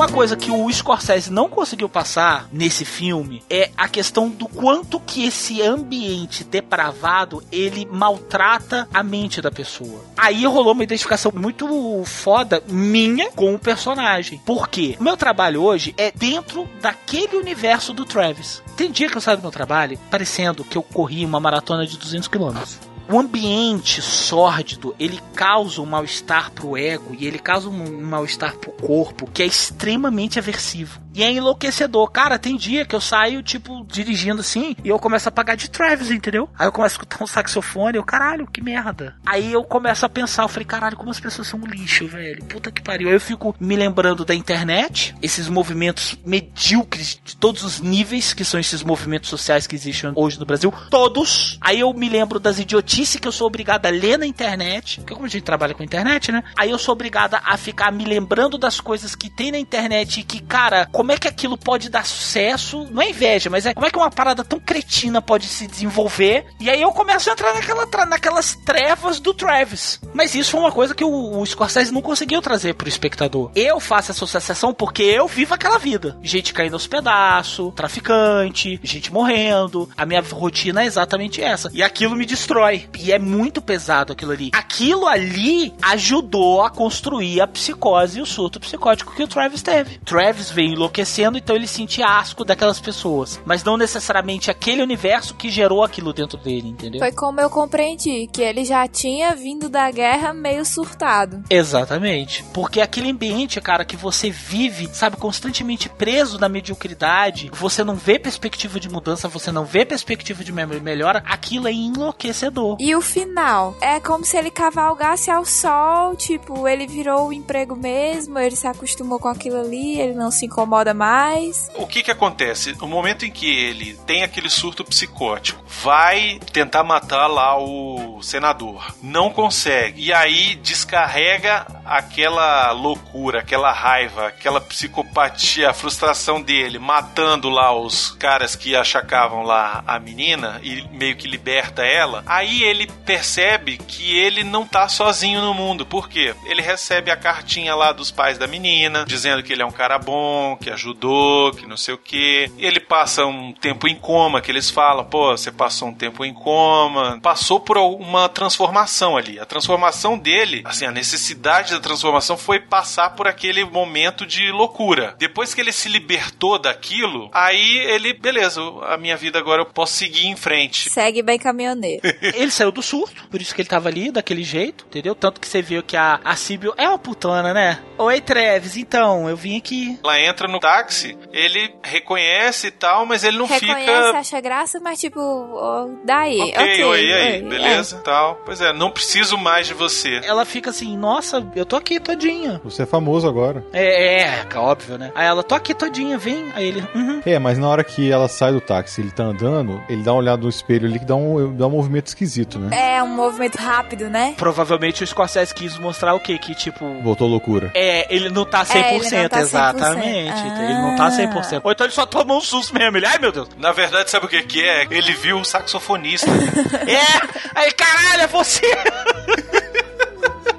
[0.00, 4.98] Uma coisa que o Scorsese não conseguiu passar nesse filme é a questão do quanto
[4.98, 10.02] que esse ambiente depravado ele maltrata a mente da pessoa.
[10.16, 14.40] Aí rolou uma identificação muito foda minha com o personagem.
[14.46, 14.96] Por quê?
[14.98, 18.62] O meu trabalho hoje é dentro daquele universo do Travis.
[18.78, 21.98] Tem dia que eu saio do meu trabalho parecendo que eu corri uma maratona de
[21.98, 28.02] 200 quilômetros o ambiente sórdido ele causa um mal-estar pro ego e ele causa um
[28.02, 31.00] mal-estar pro corpo que é extremamente aversivo.
[31.14, 32.10] E é enlouquecedor.
[32.10, 35.70] Cara, tem dia que eu saio, tipo, dirigindo assim, e eu começo a pagar de
[35.70, 36.48] Travis, entendeu?
[36.58, 39.16] Aí eu começo a escutar um saxofone, eu, caralho, que merda.
[39.26, 42.44] Aí eu começo a pensar, eu falei, caralho, como as pessoas são um lixo, velho.
[42.44, 43.08] Puta que pariu.
[43.08, 48.44] Aí eu fico me lembrando da internet, esses movimentos medíocres de todos os níveis, que
[48.44, 50.72] são esses movimentos sociais que existem hoje no Brasil.
[50.90, 51.58] Todos.
[51.60, 55.00] Aí eu me lembro das idiotices que eu sou obrigado a ler na internet.
[55.00, 56.42] Porque como a gente trabalha com internet, né?
[56.56, 60.22] Aí eu sou obrigada a ficar me lembrando das coisas que tem na internet e
[60.22, 62.86] que, cara, como é que aquilo pode dar sucesso?
[62.90, 66.44] Não é inveja, mas é como é que uma parada tão cretina pode se desenvolver?
[66.60, 69.98] E aí eu começo a entrar naquela, naquelas trevas do Travis.
[70.12, 73.50] Mas isso foi uma coisa que o, o Scorsese não conseguiu trazer pro espectador.
[73.54, 76.18] Eu faço essa associação porque eu vivo aquela vida.
[76.22, 79.88] Gente caindo aos pedaços, traficante, gente morrendo.
[79.96, 81.70] A minha rotina é exatamente essa.
[81.72, 82.90] E aquilo me destrói.
[82.98, 84.50] E é muito pesado aquilo ali.
[84.52, 89.96] Aquilo ali ajudou a construir a psicose e o surto psicótico que o Travis teve.
[90.04, 93.40] Travis veio enlouquecendo, então ele sentia asco daquelas pessoas.
[93.44, 97.00] Mas não necessariamente aquele universo que gerou aquilo dentro dele, entendeu?
[97.00, 101.42] Foi como eu compreendi, que ele já tinha vindo da guerra meio surtado.
[101.48, 102.44] Exatamente.
[102.52, 108.18] Porque aquele ambiente, cara, que você vive, sabe, constantemente preso na mediocridade, você não vê
[108.18, 112.76] perspectiva de mudança, você não vê perspectiva de melhora, aquilo é enlouquecedor.
[112.80, 113.76] E o final?
[113.80, 118.66] É como se ele cavalgasse ao sol, tipo, ele virou o emprego mesmo, ele se
[118.66, 121.70] acostumou com aquilo ali, ele não se incomoda mais.
[121.76, 122.76] O que que acontece?
[122.80, 128.94] No momento em que ele tem aquele surto psicótico, vai tentar matar lá o senador,
[129.02, 137.48] não consegue, e aí descarrega aquela loucura, aquela raiva, aquela psicopatia, a frustração dele, matando
[137.48, 142.86] lá os caras que achacavam lá a menina e meio que liberta ela, aí ele
[143.04, 145.84] percebe que ele não tá sozinho no mundo.
[145.84, 146.34] Por quê?
[146.44, 149.98] Ele recebe a cartinha lá dos pais da menina, dizendo que ele é um cara
[149.98, 152.50] bom, que ajudou, que não sei o que.
[152.58, 156.32] Ele passa um tempo em coma, que eles falam, pô, você passou um tempo em
[156.32, 157.18] coma.
[157.22, 159.38] Passou por uma transformação ali.
[159.38, 165.14] A transformação dele, assim, a necessidade da transformação foi passar por aquele momento de loucura.
[165.18, 169.94] Depois que ele se libertou daquilo, aí ele, beleza, a minha vida agora eu posso
[169.94, 170.90] seguir em frente.
[170.90, 172.02] Segue bem caminhoneiro.
[172.22, 175.14] ele saiu do surto, por isso que ele tava ali, daquele jeito, entendeu?
[175.14, 177.80] Tanto que você viu que a, a Sibyl é uma putana, né?
[177.98, 179.98] Oi, Treves, então, eu vim aqui.
[180.02, 183.92] Ela entra no táxi, ele reconhece e tal, mas ele não reconhece, fica.
[183.92, 186.40] Reconhece, acha graça, mas tipo, oh, daí.
[186.40, 188.00] Ok, okay oi, aí, beleza, é.
[188.00, 188.40] tal.
[188.44, 190.20] Pois é, não preciso mais de você.
[190.24, 192.60] Ela fica assim, nossa, eu tô aqui todinha.
[192.64, 193.64] Você é famoso agora.
[193.72, 195.10] É, é, óbvio, né?
[195.14, 196.50] Aí ela, tô aqui todinha, vem.
[196.54, 197.20] Aí ele, uhum.
[197.24, 200.18] É, mas na hora que ela sai do táxi, ele tá andando, ele dá uma
[200.18, 202.96] olhada no espelho ali que dá um, dá um movimento esquisito, né?
[202.96, 204.34] É, um movimento rápido, né?
[204.36, 206.38] Provavelmente o Scorsese quis mostrar o quê?
[206.38, 206.84] Que tipo.
[207.02, 207.70] Voltou loucura.
[207.74, 209.40] É, ele não tá 100%, é, ele não tá 100%.
[209.40, 210.49] exatamente.
[210.52, 210.62] Ah.
[210.62, 211.60] Ele não tá 100%.
[211.64, 212.96] Ou então ele só tomou um susto mesmo.
[212.96, 213.48] Ele, ai meu Deus.
[213.56, 214.86] Na verdade, sabe o que, que é?
[214.90, 216.30] Ele viu o saxofonista.
[216.86, 217.40] é!
[217.54, 218.66] Aí, caralho, é você!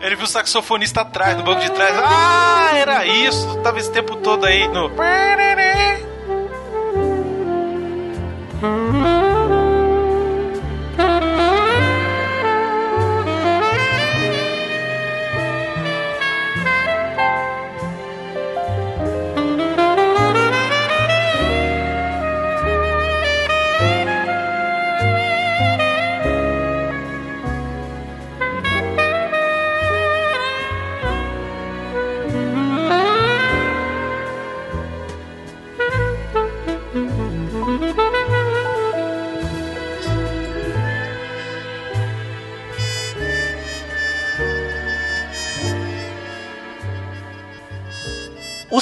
[0.02, 1.94] Ele viu o saxofonista atrás, no banco de trás.
[1.96, 3.56] Ah, era isso.
[3.62, 4.89] Tava esse tempo todo aí no.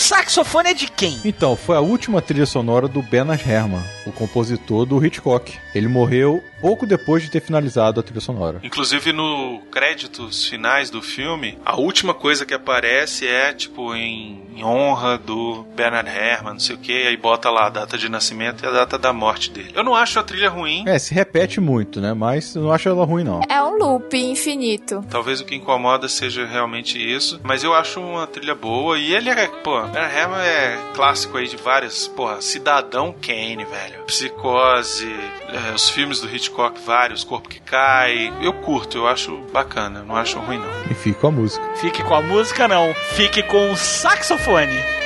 [0.10, 1.20] Saxofone é de quem?
[1.24, 5.56] Então, foi a última trilha sonora do Bernard Herrmann, o compositor do Hitchcock.
[5.76, 8.60] Ele morreu pouco depois de ter finalizado a trilha sonora.
[8.64, 14.64] Inclusive no créditos finais do filme, a última coisa que aparece é tipo em, em
[14.64, 18.64] honra do Bernard Herrmann, não sei o que, aí bota lá a data de nascimento
[18.64, 19.72] e a data da morte dele.
[19.74, 20.84] Eu não acho a trilha ruim.
[20.86, 22.14] É, se repete muito, né?
[22.14, 23.42] Mas eu não acho ela ruim não.
[23.48, 25.04] É um loop infinito.
[25.10, 29.30] Talvez o que incomoda seja realmente isso, mas eu acho uma trilha boa e ele
[29.30, 34.04] é, pô, Bernard Herrmann é clássico aí de várias, porra, Cidadão Kane, velho.
[34.06, 35.08] Psicose,
[35.48, 38.34] é, os filmes do Hitchcock, vários, Corpo que Cai.
[38.42, 40.92] Eu curto, eu acho bacana, não acho ruim não.
[40.92, 41.66] E fique com a música.
[41.76, 44.49] Fique com a música não, fique com o saxofone.
[44.50, 44.99] Obrigado,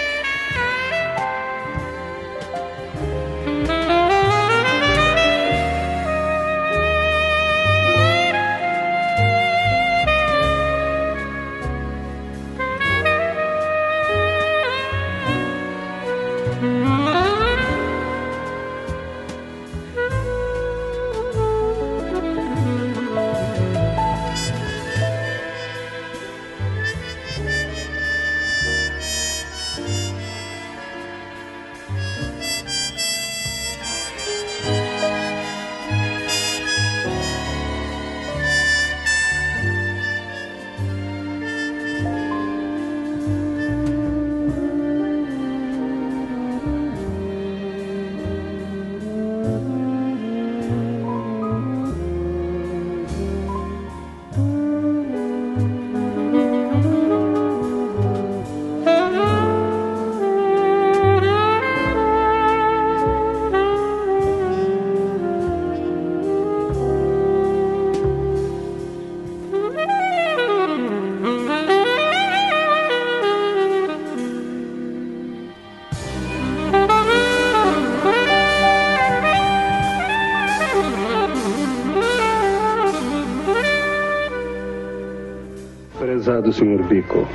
[86.54, 86.84] Sr.
[86.88, 87.28] Bico.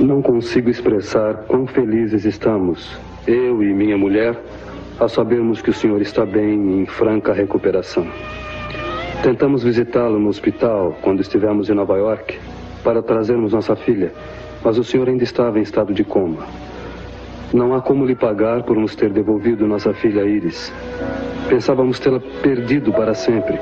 [0.00, 4.36] Não consigo expressar quão felizes estamos, eu e minha mulher,
[4.98, 8.06] a sabermos que o senhor está bem em franca recuperação.
[9.22, 12.38] Tentamos visitá-lo no hospital quando estivemos em Nova York
[12.82, 14.12] para trazermos nossa filha,
[14.64, 16.46] mas o senhor ainda estava em estado de coma.
[17.52, 20.72] Não há como lhe pagar por nos ter devolvido nossa filha Iris.
[21.48, 23.58] Pensávamos tê-la perdido para sempre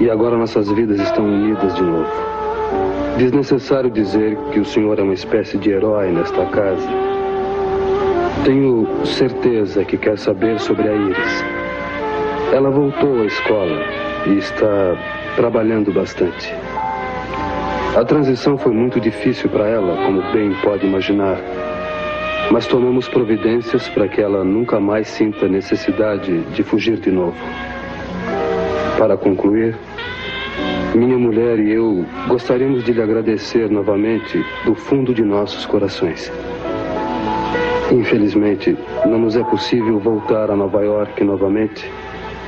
[0.00, 2.10] e agora nossas vidas estão unidas de novo.
[3.18, 6.88] Desnecessário dizer que o senhor é uma espécie de herói nesta casa.
[8.44, 11.44] Tenho certeza que quer saber sobre a Iris.
[12.52, 13.82] Ela voltou à escola
[14.24, 14.96] e está
[15.34, 16.54] trabalhando bastante.
[17.96, 21.38] A transição foi muito difícil para ela, como bem pode imaginar.
[22.52, 27.36] Mas tomamos providências para que ela nunca mais sinta necessidade de fugir de novo.
[28.96, 29.76] Para concluir,
[30.94, 36.32] minha mulher e eu gostaríamos de lhe agradecer novamente do fundo de nossos corações.
[37.90, 38.76] Infelizmente,
[39.06, 41.90] não nos é possível voltar a Nova York novamente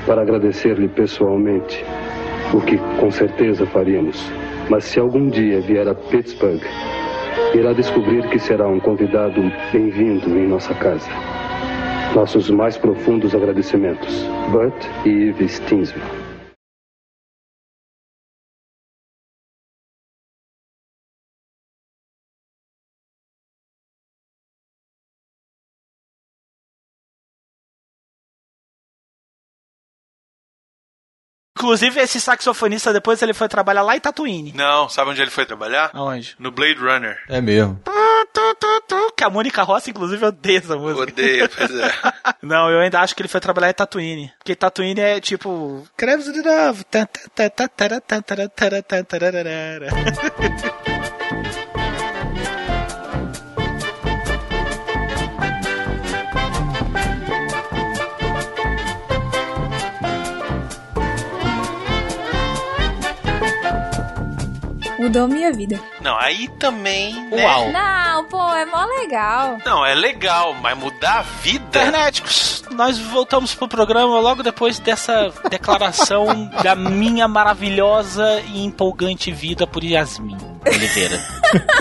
[0.07, 1.85] para agradecer-lhe pessoalmente,
[2.53, 4.31] o que com certeza faríamos.
[4.69, 6.63] Mas se algum dia vier a Pittsburgh,
[7.55, 9.41] irá descobrir que será um convidado
[9.73, 11.11] bem-vindo em nossa casa.
[12.15, 14.27] Nossos mais profundos agradecimentos.
[14.53, 16.20] Bert e Eve Stinsville.
[31.61, 34.53] Inclusive, esse saxofonista depois ele foi trabalhar lá em Tatooine.
[34.57, 35.91] Não, sabe onde ele foi trabalhar?
[35.93, 36.35] Aonde?
[36.39, 37.19] No Blade Runner.
[37.29, 37.79] É mesmo.
[39.15, 41.03] Que a Mônica Rossi, inclusive, odeia essa música.
[41.03, 41.93] Odeia, pois é.
[42.43, 44.33] Não, eu ainda acho que ele foi trabalhar em Tatooine.
[44.39, 45.87] Porque Tatooine é tipo.
[45.95, 46.83] Cremos de novo.
[65.01, 65.81] Mudou minha vida.
[66.03, 67.15] Não, aí também.
[67.31, 67.43] Né?
[67.43, 67.73] Uau.
[67.73, 69.57] Não, pô, é mó legal.
[69.65, 71.65] Não, é legal, mas mudar a vida.
[71.65, 79.67] Internéticos, nós voltamos pro programa logo depois dessa declaração da minha maravilhosa e empolgante vida
[79.67, 81.21] por Yasmin Oliveira.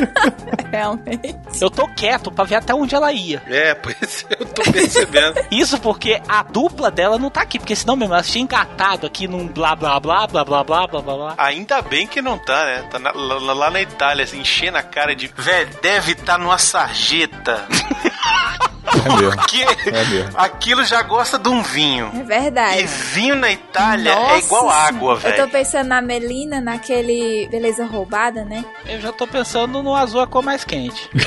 [0.72, 1.36] Realmente.
[1.60, 3.42] Eu tô quieto pra ver até onde ela ia.
[3.48, 5.40] É, pois eu tô percebendo.
[5.52, 9.28] Isso porque a dupla dela não tá aqui, porque senão mesmo ela tinha engatado aqui
[9.28, 11.34] num blá blá blá blá blá blá blá blá blá.
[11.38, 12.84] Ainda bem que não tá, né?
[12.90, 15.28] Tá na- lá, lá na Itália, assim, enchendo a cara de.
[15.28, 17.66] Velho, deve estar numa sarjeta.
[18.94, 19.32] É mesmo.
[19.38, 20.32] Porque É mesmo.
[20.38, 22.12] aquilo já gosta de um vinho.
[22.16, 22.80] É verdade.
[22.82, 25.28] E vinho na Itália Nossa é igual água, Senhora.
[25.28, 25.44] Eu velho.
[25.46, 28.64] tô pensando na Melina, naquele Beleza Roubada, né?
[28.86, 31.10] Eu já tô pensando no azul a cor mais quente.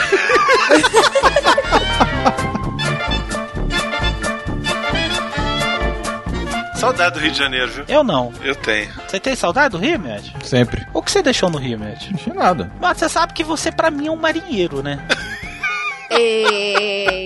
[6.75, 7.85] Saudade do Rio de Janeiro, viu?
[7.87, 8.33] Eu não.
[8.43, 8.91] Eu tenho.
[9.07, 10.35] Você tem saudade do Rio, Med?
[10.43, 10.85] Sempre.
[10.93, 12.11] O que você deixou no Rio, Med?
[12.11, 12.73] Não tinha nada.
[12.81, 14.99] Mas você sabe que você, pra mim, é um marinheiro, né?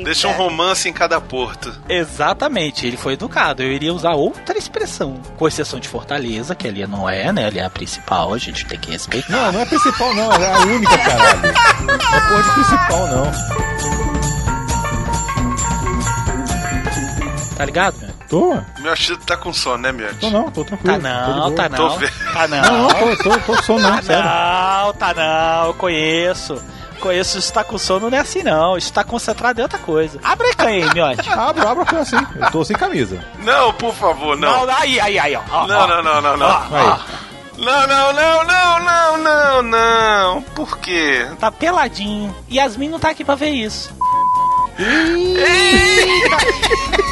[0.05, 1.73] Deixa um romance em cada porto.
[1.89, 3.63] Exatamente, ele foi educado.
[3.63, 5.21] Eu iria usar outra expressão.
[5.37, 7.47] Com exceção de Fortaleza, que ali não é, né?
[7.47, 9.31] Ali é a principal, a gente tem que respeitar.
[9.33, 10.33] Não, não é principal, não.
[10.33, 11.41] É a única, caralho.
[11.83, 13.33] Não é porra de principal, não.
[17.57, 18.13] Tá ligado, Med?
[18.29, 18.55] Tô.
[18.81, 20.13] Meu achado tá com sono, né, meu?
[20.17, 20.93] Tô não, tô tranquilo.
[20.93, 21.77] Tá não, tá não.
[21.77, 22.13] Tô vendo.
[22.33, 22.63] Tá não.
[22.63, 24.25] Não, não, tô, tô, tô sono não, Tá sério.
[24.25, 26.63] não, tá não, eu conheço.
[27.01, 28.77] Conheço, isso tá com sono não é assim não.
[28.77, 30.19] Isso tá concentrado em outra coisa.
[30.23, 31.29] Abre a canha aí, miote.
[31.31, 32.17] Abro, abro, foi assim.
[32.41, 33.23] Eu tô sem camisa.
[33.41, 34.67] Não, por favor, não.
[34.67, 35.41] Não, aí, aí, aí, ó.
[35.51, 35.87] ó, Não, ó.
[35.87, 36.61] não, não, não, não.
[37.59, 40.43] Não, não, não, não, não, não, não.
[40.55, 41.27] Por quê?
[41.39, 42.35] Tá peladinho.
[42.53, 43.95] Yasmin não tá aqui pra ver isso.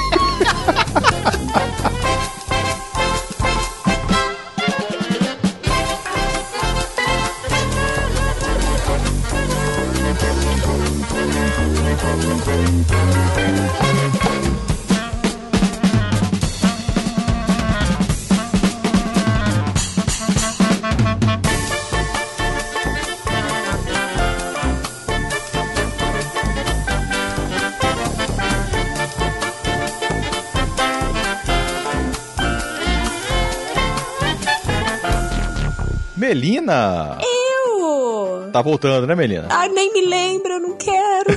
[36.34, 37.16] Melina!
[37.22, 38.50] Eu!
[38.50, 39.46] Tá voltando, né, Melina?
[39.50, 41.30] Ai, nem me lembra, eu não quero.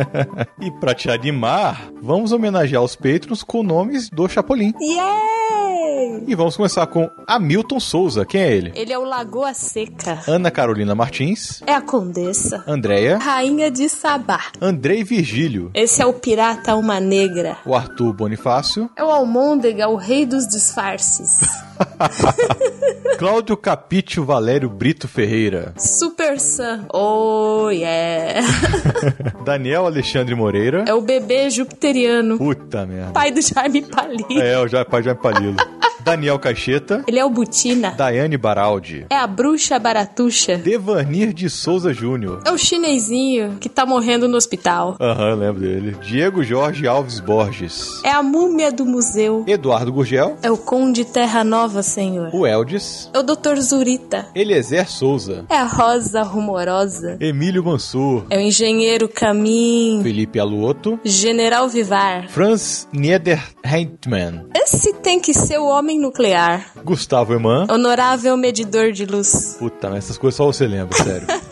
[0.58, 4.72] e pra te animar, vamos homenagear os Patrons com nomes do Chapolin.
[4.80, 6.24] Yay!
[6.26, 8.24] E vamos começar com Hamilton Souza.
[8.24, 8.72] Quem é ele?
[8.74, 10.22] Ele é o Lagoa Seca.
[10.26, 11.62] Ana Carolina Martins.
[11.66, 12.64] É a Condessa.
[12.66, 13.18] Andréia.
[13.18, 14.44] Rainha de Sabá.
[14.62, 15.70] Andrei Virgílio.
[15.74, 17.58] Esse é o Pirata Alma Negra.
[17.66, 18.88] O Arthur Bonifácio.
[18.96, 21.40] É o Almôndega, o rei dos disfarces.
[23.18, 25.74] Cláudio Capítio Valério Brito Ferreira.
[25.76, 26.86] Super Sam.
[26.94, 28.46] Oh, yeah.
[29.44, 30.84] Daniel Alexandre Moreira.
[30.86, 32.38] É o bebê jupiteriano.
[32.38, 33.10] Puta merda.
[33.10, 34.40] Pai do Jaime Palito.
[34.40, 35.56] É, o pai Jaime Palilo.
[36.08, 37.04] Daniel Caixeta.
[37.06, 37.90] Ele é o Butina.
[37.90, 39.04] Daiane Baraldi.
[39.10, 40.56] É a bruxa baratuxa.
[40.56, 42.40] Devanir de Souza Júnior.
[42.46, 44.96] É o chinesinho que tá morrendo no hospital.
[44.98, 45.96] Aham, lembro dele.
[46.02, 48.02] Diego Jorge Alves Borges.
[48.02, 49.44] É a múmia do museu.
[49.46, 50.38] Eduardo Gurgel.
[50.42, 52.30] É o Conde Terra Nova, senhor.
[52.32, 53.10] O Eldis.
[53.12, 53.56] É o Dr.
[53.60, 54.26] Zurita.
[54.34, 55.44] Eliezer Souza.
[55.50, 57.18] É a Rosa Rumorosa.
[57.20, 58.24] Emílio Mansur.
[58.30, 60.00] É o Engenheiro Camin.
[60.02, 60.98] Felipe Aluoto.
[61.04, 62.28] General Vivar.
[62.28, 64.46] Franz Niederheitmann.
[64.54, 66.66] Esse tem que ser o homem nuclear.
[66.84, 67.66] Gustavo Eman.
[67.70, 69.56] Honorável medidor de luz.
[69.58, 71.26] Puta, mas essas coisas só você lembra, sério.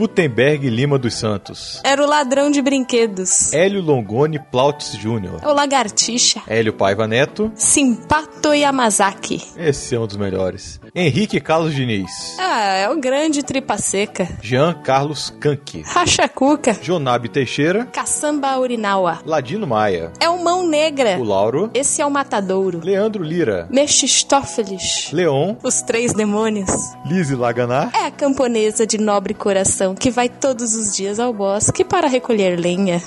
[0.00, 1.78] Gutenberg Lima dos Santos.
[1.84, 3.52] Era o ladrão de brinquedos.
[3.52, 5.40] Hélio Longoni Plautz Jr.
[5.42, 6.40] É o lagartixa.
[6.48, 7.52] Hélio Paiva Neto.
[7.54, 9.42] Simpato Yamazaki.
[9.58, 10.80] Esse é um dos melhores.
[10.94, 12.10] Henrique Carlos Diniz.
[12.38, 14.26] Ah, é o grande tripa seca.
[14.40, 15.82] Jean Carlos Kank.
[15.84, 16.72] Racha Cuca.
[16.80, 17.84] Jonabe Teixeira.
[17.84, 19.18] Caçamba Urinawa.
[19.26, 20.12] Ladino Maia.
[20.18, 21.18] É o Mão Negra.
[21.18, 21.70] O Lauro.
[21.74, 22.80] Esse é o Matadouro.
[22.82, 23.68] Leandro Lira.
[23.70, 25.10] Mephistófeles.
[25.12, 25.56] Leon.
[25.62, 26.70] Os Três Demônios.
[27.04, 27.90] Lise Laganar.
[27.94, 32.58] É a camponesa de nobre coração que vai todos os dias ao bosque para recolher
[32.58, 33.02] lenha.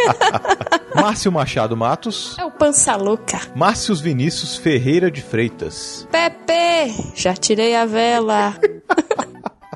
[0.94, 2.36] Márcio Machado Matos.
[2.38, 3.40] É o Pança Louca.
[3.54, 6.06] Márcios Vinícius Ferreira de Freitas.
[6.10, 8.54] Pepe, já tirei a vela.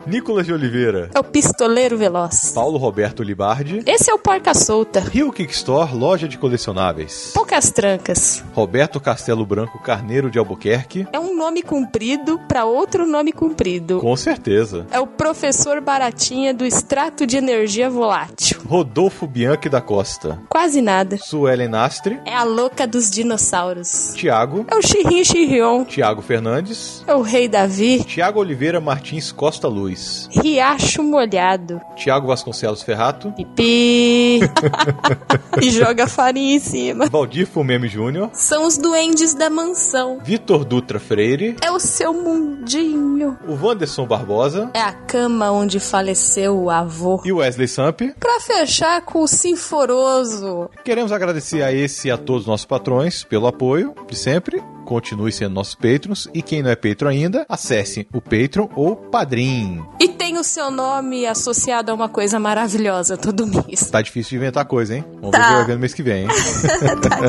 [0.09, 1.11] Nicolas de Oliveira.
[1.15, 2.53] É o Pistoleiro Veloz.
[2.55, 3.83] Paulo Roberto Libardi.
[3.85, 5.01] Esse é o Porca Solta.
[5.01, 7.33] Rio Kick Store, loja de colecionáveis.
[7.35, 8.43] Poucas trancas.
[8.55, 11.07] Roberto Castelo Branco Carneiro de Albuquerque.
[11.13, 13.99] É um nome comprido para outro nome comprido.
[14.01, 14.87] Com certeza.
[14.91, 18.61] É o professor Baratinha do extrato de energia volátil.
[18.67, 20.41] Rodolfo Bianchi da Costa.
[20.49, 21.19] Quase nada.
[21.19, 22.19] Suelen Astre.
[22.25, 24.13] É a louca dos dinossauros.
[24.15, 24.65] Tiago.
[24.71, 25.85] É o Xirrin Xirrion.
[25.85, 27.05] Tiago Fernandes.
[27.07, 28.03] É o Rei Davi.
[28.05, 29.98] Tiago Oliveira Martins Costa Luz.
[30.31, 31.81] Riacho Molhado.
[31.97, 33.33] Tiago Vasconcelos Ferrato.
[33.33, 34.41] Pipi.
[35.61, 37.07] e joga farinha em cima.
[37.07, 38.31] Valdir Fumeme Júnior.
[38.33, 40.19] São os duendes da mansão.
[40.23, 41.57] Vitor Dutra Freire.
[41.63, 43.39] É o seu mundinho.
[43.47, 44.71] O Wanderson Barbosa.
[44.75, 47.21] É a cama onde faleceu o avô.
[47.25, 48.01] E o Wesley Samp.
[48.19, 50.71] Pra fechar com o Sinforoso.
[50.85, 54.63] Queremos agradecer a esse e a todos os nossos patrões pelo apoio de sempre.
[54.89, 56.31] Continue sendo nossos patrons.
[56.33, 59.85] E quem não é patron ainda, acesse o Patreon ou Padrim.
[60.01, 63.91] E tem o seu nome associado a uma coisa maravilhosa todo mês.
[63.91, 65.05] Tá difícil de inventar coisa, hein?
[65.21, 65.39] Vamos Tá.
[65.41, 66.29] ver o que vai ver no mês que vem, hein?
[67.07, 67.21] tá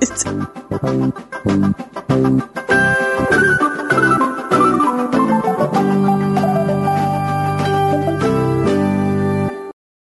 [0.00, 0.48] difícil.